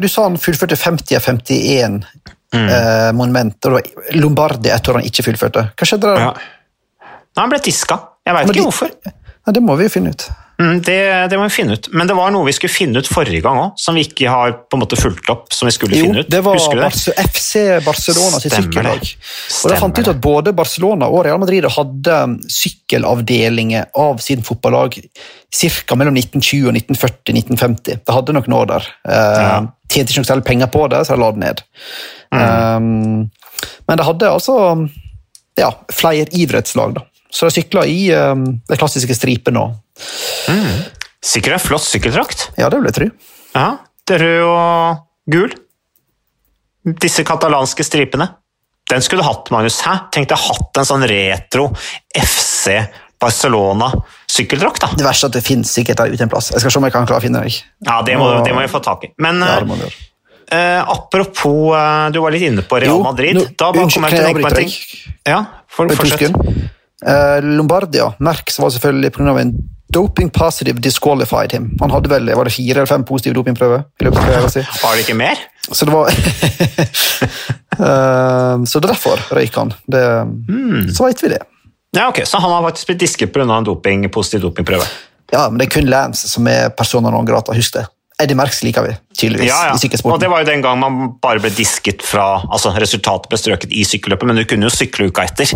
[0.00, 2.68] du sa han fullførte 50 av 51 mm.
[2.68, 3.76] eh, monumenter,
[4.16, 5.66] Lombardi et år han ikke fullførte.
[5.76, 6.30] Hva skjedde der?
[6.30, 7.10] Ja.
[7.40, 8.00] Han ble tiska.
[8.24, 8.94] Jeg veit ikke hvorfor.
[9.04, 10.24] Ja, det må vi jo finne ut.
[10.60, 11.88] Mm, det, det, må vi finne ut.
[11.96, 14.52] Men det var noe vi skulle finne ut forrige gang òg, som vi ikke har
[14.68, 15.48] på en måte fulgt opp.
[15.56, 16.28] som vi skulle jo, finne ut.
[16.30, 16.90] det var det?
[17.24, 19.00] FC Barcelona sitt sykkellag.
[19.00, 22.18] Og da fant ut at Både Barcelona og Real Madrid hadde
[22.52, 25.96] sykkelavdelinger av sin fotballag ca.
[25.96, 28.04] mellom 1920 og 1940-1950.
[28.04, 28.90] Det hadde nok nå der.
[29.08, 29.60] Ja.
[29.90, 31.64] Tjente ikke noe særlig penger på det, så de la det ned.
[32.30, 32.42] Mm.
[32.42, 34.58] Um, men det hadde altså
[35.58, 36.94] ja, flere idrettslag.
[37.00, 37.06] da.
[37.30, 39.76] Så jeg sykla i um, de klassiske stripene òg.
[40.50, 40.80] Mm.
[41.30, 42.48] Sikkert en flott sykkeldrakt.
[42.58, 43.08] Ja, det vil jeg tro.
[43.54, 43.68] Ja,
[44.08, 45.54] det er rød og gul.
[47.04, 48.30] Disse katalanske stripene.
[48.90, 49.78] Den skulle du hatt, Magnus.
[49.86, 50.08] Hæ?
[50.14, 51.68] Tenk deg hatt en sånn retro
[52.16, 52.80] FC
[53.20, 53.90] Barcelona
[54.30, 54.90] sykkeldrakt, da.
[54.96, 56.50] Det verste er at det finnes sikkert der ute en plass.
[56.54, 57.58] Jeg skal se om jeg kan klare å finne deg.
[57.84, 59.12] Ja, det må, det må jeg få tak i.
[59.20, 60.06] Men ja, det må vi gjøre.
[60.50, 63.38] Uh, apropos, uh, du var litt inne på Real Jo, Madrid.
[63.54, 64.72] da unnskyld, kan jeg avbryte ting.
[65.28, 66.34] Ja, for, fortsett.
[67.06, 69.38] Eh, Lombardia, Merck, var selvfølgelig pga.
[69.40, 69.54] en
[69.92, 71.70] doping positive disqualified him.
[71.80, 73.84] Han hadde vel var det fire eller fem positive dopingprøver.
[74.00, 74.66] i løpet av karrieren sin.
[74.82, 75.38] Var det ikke mer?
[75.72, 76.10] Så det var
[77.80, 79.70] Eh, Så derfor røyk han.
[79.88, 80.02] Det,
[80.48, 80.90] mm.
[80.92, 81.38] Så veit vi det.
[81.96, 83.46] Ja, ok, Så han har faktisk blitt disket pga.
[83.56, 84.84] en doping, positiv dopingprøve?
[85.32, 87.54] Ja, men det er kun Lance som er persona non grata.
[87.54, 87.86] Husk det.
[88.20, 89.74] Eddie Merckx liker vi tydeligvis Ja, ja.
[89.80, 93.38] i Og det var jo den gang man bare ble disket fra altså Resultatet ble
[93.40, 95.54] strøket i sykkelløpet, men du kunne jo sykle uka etter.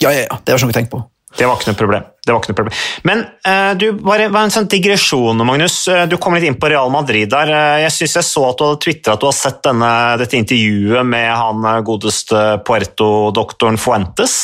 [0.00, 0.38] Ja, ja, ja.
[0.44, 1.02] Det var sånn vi tenkte på.
[1.38, 2.06] Det var ikke noe problem.
[2.26, 2.78] Ikke noe problem.
[3.06, 5.76] Men uh, du, bare, bare en sånn digresjon, Magnus.
[5.88, 7.52] Eh, Du kom litt inn på Real Madrid der.
[7.54, 10.38] Eh, Jeg syns jeg så at du hadde tvitra at du har sett denne, dette
[10.38, 14.42] intervjuet med han godeste Puerto-doktoren Fuentes.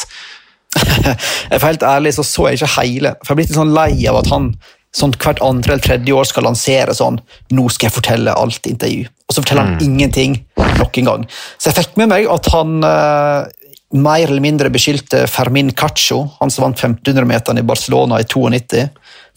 [0.77, 3.15] Jeg for helt ærlig så så jeg ikke hele.
[3.23, 4.51] For jeg er blitt litt sånn lei av at han
[4.97, 7.19] sånn hvert andre eller tredje år skal lansere sånn
[7.53, 10.39] 'Nå skal jeg fortelle alt intervju', og så forteller han ingenting
[10.79, 11.27] nok en gang.
[11.59, 13.49] Så jeg fikk med meg at han eh,
[13.95, 18.89] mer eller mindre beskyldte Fermin Cacho, han som vant 1500-meteren i Barcelona i 92,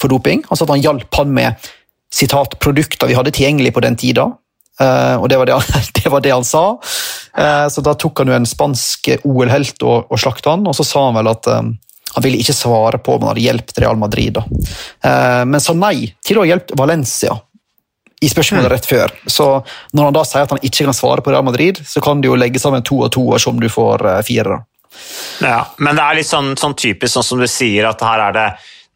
[0.02, 0.43] for doping.
[0.50, 1.70] Han sa at han hjalp han med
[2.14, 4.32] sitat, produkter vi hadde tilgjengelig på den tida.
[4.80, 6.64] Uh, og det var det, han, det var det han sa.
[7.38, 10.88] Uh, så da tok han jo en spansk OL-helt og, og slakta han, og så
[10.88, 11.76] sa han vel at um,
[12.16, 14.39] han ville ikke svare på om han hadde hjulpet Real Madrid.
[14.39, 14.45] Da.
[15.06, 17.38] Uh, men sa nei til å ha hjulpet Valencia
[18.20, 19.14] i spørsmålet rett før.
[19.26, 19.46] Så
[19.96, 22.30] når han da sier at han ikke kan svare på Real Madrid, så kan du
[22.32, 24.60] jo legge sammen to og to og se om du får eh, fire.
[25.46, 28.36] Ja, men det er litt sånn, sånn typisk sånn som du sier, at her er
[28.36, 28.50] det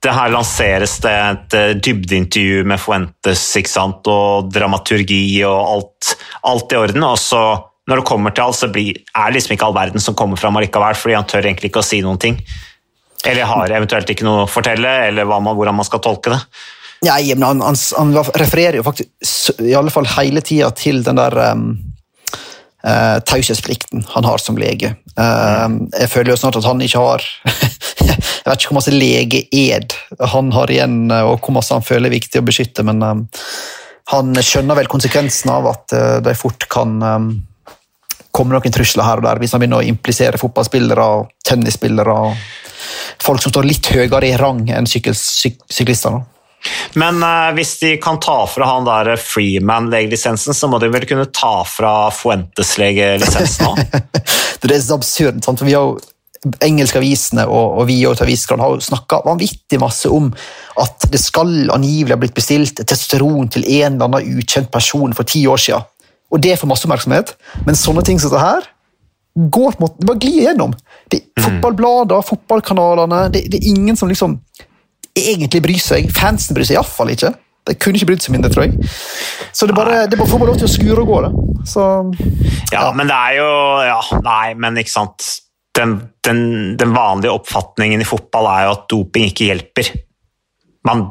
[0.03, 4.09] det her lanseres det et eh, dybdeintervju med Fuentes ikke sant?
[4.11, 6.13] og dramaturgi og alt,
[6.49, 7.05] alt i orden.
[7.07, 7.43] Og så,
[7.87, 10.39] når det kommer til alt, så blir, er det liksom ikke all verden som kommer
[10.39, 12.39] fram allikevel, fordi han tør egentlig ikke å si noen ting.
[13.23, 16.41] Eller har eventuelt ikke noe å fortelle, eller man, hvordan man skal tolke det.
[17.03, 21.19] Nei, men han, han, han refererer jo faktisk i alle fall hele tida til den
[21.19, 21.65] der um,
[22.87, 24.95] uh, taushetsplikten han har som lege.
[25.13, 25.67] Eh,
[25.99, 27.21] jeg føler jo snart at han ikke har
[28.03, 29.93] Jeg vet ikke hvor masse legeed
[30.33, 33.21] han har igjen, eh, og hvor masse han føler er viktig å beskytte, men um,
[34.11, 37.29] han skjønner vel konsekvensen av at uh, de fort kan um,
[38.35, 42.43] komme noen trusler her og der hvis han begynner å implisere fotballspillere og tennisspillere og
[43.23, 46.19] folk som står litt høyere i rang enn syklister.
[46.99, 51.27] Men uh, hvis de kan ta fra han der Freeman-legelisensen, så må de vel kunne
[51.33, 53.83] ta fra Fuentes-legelisensen òg?
[54.63, 55.41] Det er så absurd.
[55.43, 55.59] sant?
[55.59, 55.99] For vi har jo
[56.63, 60.29] engelske avisene og, og vi og avisene har snakka vanvittig masse om
[60.81, 65.27] at det skal angivelig ha blitt bestilt testosteron til en eller annen ukjent person for
[65.29, 65.87] ti år siden.
[66.33, 67.35] Og det får masse oppmerksomhet,
[67.67, 68.69] men sånne ting som dette her
[69.33, 70.73] går på en måte, det bare glir gjennom.
[71.09, 74.37] Det er Fotballblader, fotballkanalene det, det er ingen som liksom
[75.17, 76.09] egentlig bry seg.
[76.13, 77.33] Fansen bryr seg iallfall ikke.
[77.63, 78.89] De kunne ikke brydd seg mindre, tror jeg.
[79.55, 81.19] Så det bare, det får bare lov til å skure og gå.
[81.23, 81.31] det.
[81.69, 81.83] Så,
[82.73, 83.51] Ja, men det er jo
[83.87, 85.29] Ja, nei, men ikke sant.
[85.73, 85.95] Den,
[86.27, 86.41] den,
[86.77, 89.93] den vanlige oppfatningen i fotball er jo at doping ikke hjelper.
[90.85, 91.07] Man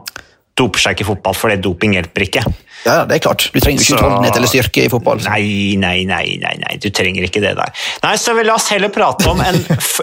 [0.59, 2.42] doper seg ikke i fotball fordi doping hjelper ikke.
[2.84, 3.48] ja, det er klart.
[3.55, 5.22] Du trenger ikke utholdenhet eller styrke i fotball.
[5.24, 7.72] Nei, nei, nei, nei, nei, du trenger ikke det der.
[8.05, 9.59] Nei, så la oss heller prate om en,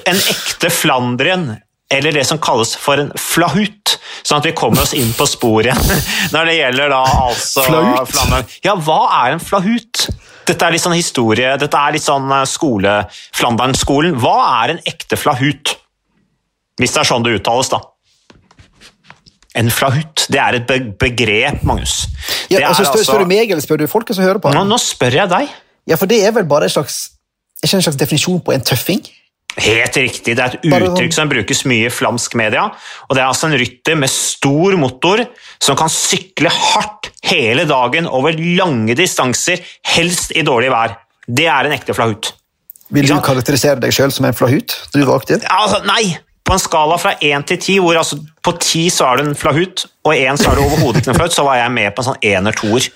[0.10, 1.52] en ekte Flandrien,
[1.90, 5.78] eller det som kalles for en flahut, sånn at vi kommer oss inn på sporet
[6.34, 8.58] når det gjelder da altså Flahut?
[8.66, 10.06] Ja, hva er en flahut?
[10.50, 12.94] Dette er litt sånn historie, dette er litt sånn eh, skole,
[13.38, 14.16] Flandern-skolen.
[14.22, 15.76] Hva er en ekte flahut?
[16.80, 17.82] Hvis det er sånn det uttales, da.
[19.60, 22.06] En flahut, det er et begrep, Magnus.
[22.50, 24.54] Ja, altså, spør, altså- spør du meg, eller spør du folket som hører på?
[24.54, 25.54] nå, nå spør jeg deg.
[25.90, 27.00] Ja, for det er vel bare en slags,
[27.66, 29.02] en slags definisjon på en tøffing?
[29.58, 30.36] Helt riktig.
[30.38, 32.66] Det er et sånn- uttrykk som brukes mye i flamsk media.
[33.10, 35.26] og Det er altså en rytter med stor motor
[35.60, 40.98] som kan sykle hardt hele dagen over lange distanser, helst i dårlig vær.
[41.28, 42.34] Det er en ekte flahut.
[42.92, 44.74] Vil du karakterisere deg sjøl som en flahut?
[44.94, 45.44] Du var aktiv?
[45.50, 46.18] Altså, nei!
[46.50, 49.36] På en skala fra 1 til 10, hvor altså på 10 så er det en
[49.38, 52.02] flahut, og 1 så er det overhodet ikke en flahut, så var jeg med på
[52.02, 52.88] en sånn ener-toer.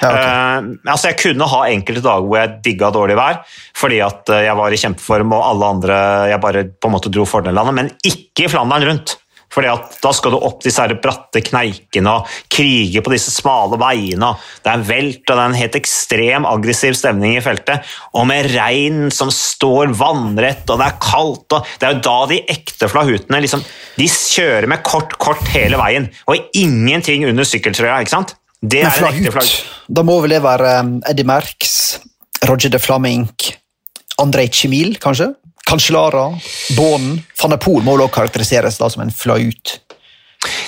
[0.00, 0.24] Ja, okay.
[0.24, 3.38] uh, altså jeg kunne ha enkelte dager hvor jeg digga dårlig vær,
[3.78, 5.98] fordi at eh, jeg var i kjempeform og alle andre
[6.32, 9.14] jeg bare på en måte dro fordelene, men ikke i Flandern rundt.
[9.52, 13.78] Fordi at Da skal du opp disse her bratte kneikene og krige på disse smale
[13.80, 14.32] veiene.
[14.64, 17.86] Det er velt og det er en helt ekstrem aggressiv stemning i feltet.
[18.16, 21.56] Og med regn som står vannrett, og det er kaldt.
[21.56, 23.64] og Det er jo da de ekte flahutene liksom,
[23.96, 26.10] de kjører med kort, kort hele veien.
[26.28, 28.00] Og ingenting under sykkeltrøya.
[28.02, 28.36] ikke sant?
[28.60, 29.56] Det er en ekte flahut,
[29.92, 31.74] da må vel det være um, Eddie Merckx,
[32.48, 33.50] Roger de Flamink,
[34.22, 35.34] Andrej Chimil, kanskje?
[35.66, 36.28] Cancellara,
[36.76, 39.80] Bånen van der Poel må vel også karakteriseres da som en flaut?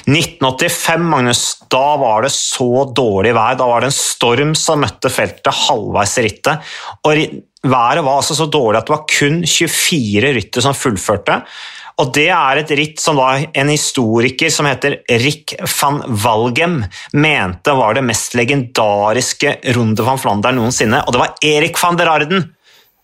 [0.08, 3.58] 1985, Magnus, da var det så dårlig vær.
[3.60, 6.70] Da var det en storm som møtte feltet halvveis i rittet.
[7.06, 7.26] Og
[7.68, 11.42] været var altså så dårlig at det var kun 24 ryttere som fullførte.
[11.98, 16.78] Og det er et ritt som da en historiker som heter Rick van Valgem
[17.18, 21.02] mente var det mest legendariske Runde van Flandern noensinne.
[21.04, 22.46] Og det var Erik van der Arden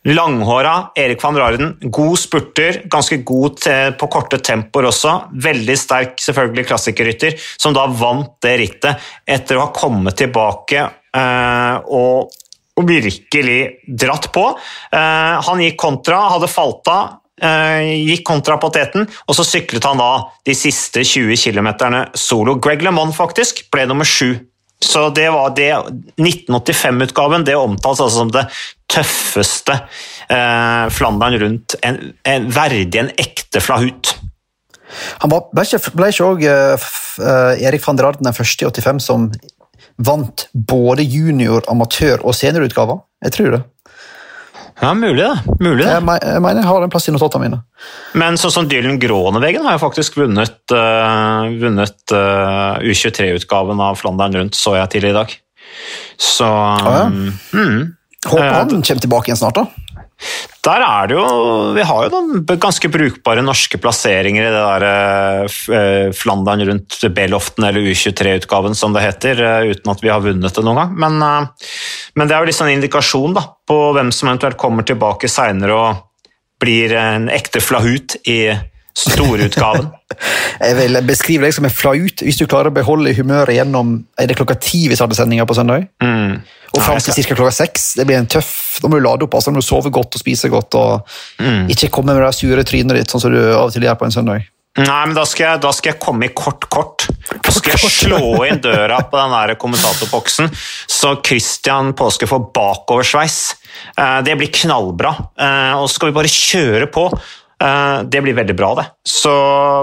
[0.04, 3.62] Langhåra Erik van Raren, god spurter, ganske god
[3.98, 5.14] på korte tempoer også.
[5.46, 11.76] Veldig sterk selvfølgelig klassikerrytter, som da vant det rittet etter å ha kommet tilbake eh,
[11.88, 12.36] og,
[12.76, 14.46] og virkelig dratt på.
[14.92, 19.88] Eh, han gikk kontra, hadde falt av, eh, gikk kontra på teten, og så syklet
[19.88, 20.10] han da
[20.44, 21.72] de siste 20 km
[22.12, 22.58] solo.
[22.60, 24.34] Greg LeMond faktisk ble nummer sju.
[24.82, 25.70] Så det var det
[26.20, 27.44] 1985-utgaven.
[27.44, 28.44] Det omtales altså som det
[28.90, 29.78] tøffeste
[30.28, 31.76] eh, Flandern rundt.
[31.82, 34.14] En, en verdig en ekte flahut.
[35.24, 36.88] Han var, ble ikke, ble ikke også, eh,
[37.24, 39.28] eh, Erik van der Arden den første i 85 som
[39.96, 43.02] vant både junior, amatør og seniorutgaver?
[43.24, 43.62] Jeg tror det.
[44.80, 45.34] Ja, mulig det.
[45.60, 45.90] Mulig det.
[45.92, 46.02] Jeg,
[46.42, 47.60] mener jeg har en plass i notatene mine.
[48.18, 54.34] Men sånn som Dylan Gronevegen har jo faktisk vunnet, uh, vunnet uh, U23-utgaven av Flandern
[54.40, 55.30] rundt, så jeg til i dag.
[56.18, 57.06] Så ja.
[57.06, 57.80] mm,
[58.26, 59.62] Håper han uh, kommer tilbake igjen snart.
[59.62, 59.84] da.
[60.64, 61.24] Der er det jo
[61.76, 66.98] Vi har jo noen ganske brukbare norske plasseringer i det der eh, eh, Flandern rundt
[67.16, 70.94] B-loften, eller U23-utgaven som det heter, eh, uten at vi har vunnet det noen gang.
[71.04, 71.74] Men, eh,
[72.16, 75.74] men det er jo litt sånn indikasjon da, på hvem som eventuelt kommer tilbake seinere
[75.74, 76.02] og
[76.62, 78.54] blir en ekte flahut i
[78.94, 79.88] storutgaven.
[80.64, 84.28] Jeg vil beskrive deg som en flaut hvis du klarer å beholde humøret gjennom Er
[84.30, 85.88] det klokka ti vi hadde sendinga på søndag?
[86.04, 86.38] Mm.
[86.74, 87.34] Og fram til ca.
[87.34, 87.88] klokka seks.
[87.98, 89.34] Det blir en tøff Da må du lade opp.
[89.34, 90.74] altså Da må du sove godt og spise godt.
[90.78, 91.66] og Mm.
[91.74, 94.06] Ikke komme med det sure trynet ditt, sånn som du av og til gjør på
[94.06, 94.46] en søndag.
[94.74, 97.04] Nei, men da skal, jeg, da skal jeg komme i kort-kort.
[97.46, 98.18] Da skal jeg slå
[98.48, 100.50] inn døra på den der kommentatorboksen,
[100.90, 103.36] så Christian Påske får bakoversveis.
[103.96, 105.14] Eh, Det blir knallbra.
[105.38, 107.06] Eh, Og så skal vi bare kjøre på.
[107.62, 108.86] Eh, Det blir veldig bra, det.
[109.06, 109.30] Så,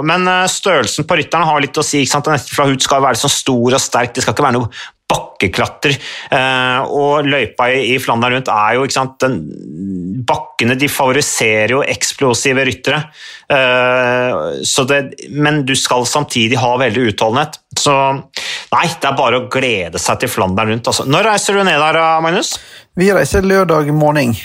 [0.04, 2.04] men størrelsen på rytterne har litt å si.
[2.04, 2.28] ikke sant?
[2.28, 4.70] En hud skal være sånn stor og sterk, det skal ikke være noe
[5.12, 5.98] bakkeklatrer.
[6.32, 9.42] Eh, og løypa i, Flandern rundt er jo ikke sant, den,
[10.22, 13.00] Bakkene de favoriserer jo eksplosive ryttere.
[13.52, 15.00] Eh, det,
[15.34, 17.58] men du skal samtidig ha veldig utholdenhet.
[17.80, 20.92] Så nei, det er bare å glede seg til Flandern rundt.
[20.92, 21.08] Altså.
[21.10, 22.54] Når reiser du ned der, Magnus?
[23.00, 24.36] Vi reiser lørdag morgen,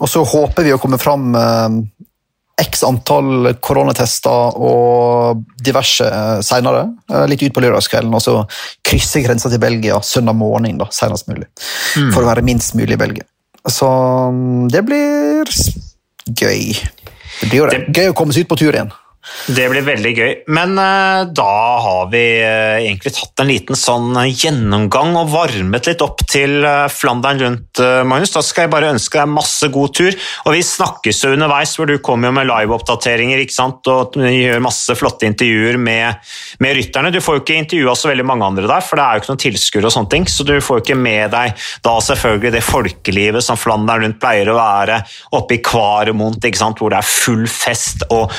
[0.00, 1.80] og så håper vi å komme fram eh,
[2.62, 6.06] x antall koronatester og diverse
[6.42, 6.42] seinere.
[6.42, 6.84] senere.
[7.12, 8.36] eh, Litt utpå lørdagskvelden, og så
[8.86, 11.46] krysse grensa til Belgia søndag morgen da, senest mulig.
[12.14, 13.26] For å være minst mulig i Belgia.
[13.68, 13.88] Så
[14.32, 15.50] mm, det blir
[16.26, 16.72] gøy.
[17.40, 17.82] Det blir jo det.
[17.92, 18.92] Gøy å komme seg ut på tur igjen.
[19.46, 20.32] Det blir veldig gøy.
[20.54, 26.02] Men eh, da har vi eh, egentlig tatt en liten sånn gjennomgang og varmet litt
[26.02, 28.34] opp til eh, Flandern rundt, Magnus.
[28.34, 30.16] Da skal jeg bare ønske deg masse god tur.
[30.46, 33.86] Og vi snakkes jo underveis, hvor du kommer jo med liveoppdateringer ikke sant?
[33.86, 36.26] og gjør masse flotte intervjuer med,
[36.62, 37.12] med rytterne.
[37.14, 39.32] Du får jo ikke intervjua så veldig mange andre der, for det er jo ikke
[39.32, 42.64] noen tilskuere og sånne ting, så du får jo ikke med deg da selvfølgelig det
[42.66, 45.00] folkelivet som Flandern rundt pleier å være
[45.38, 46.80] oppe i Kvaremont, ikke sant?
[46.80, 48.32] hvor det er full fest og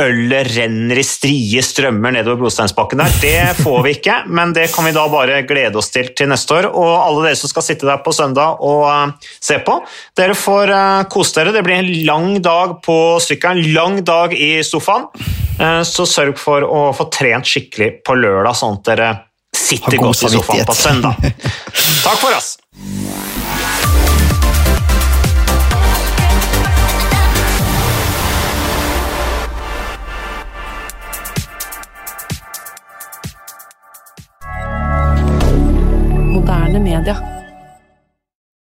[0.00, 3.16] ølet renner i strie strømmer nedover Brosteinsbakken der.
[3.22, 6.56] Det får vi ikke, men det kan vi da bare glede oss til til neste
[6.56, 6.70] år.
[6.70, 9.78] Og alle dere som skal sitte der på søndag og eh, se på,
[10.18, 11.54] dere får uh, kose dere.
[11.56, 15.08] Det blir en lang dag på sykkelen, lang dag i sofaen.
[15.60, 19.12] Eh, så sørg for å få trent skikkelig på lørdag, sånn at dere
[19.52, 21.30] sitter god godt i sofaen på søndag.
[22.06, 22.56] Takk for oss!
[36.52, 37.31] Moderne media.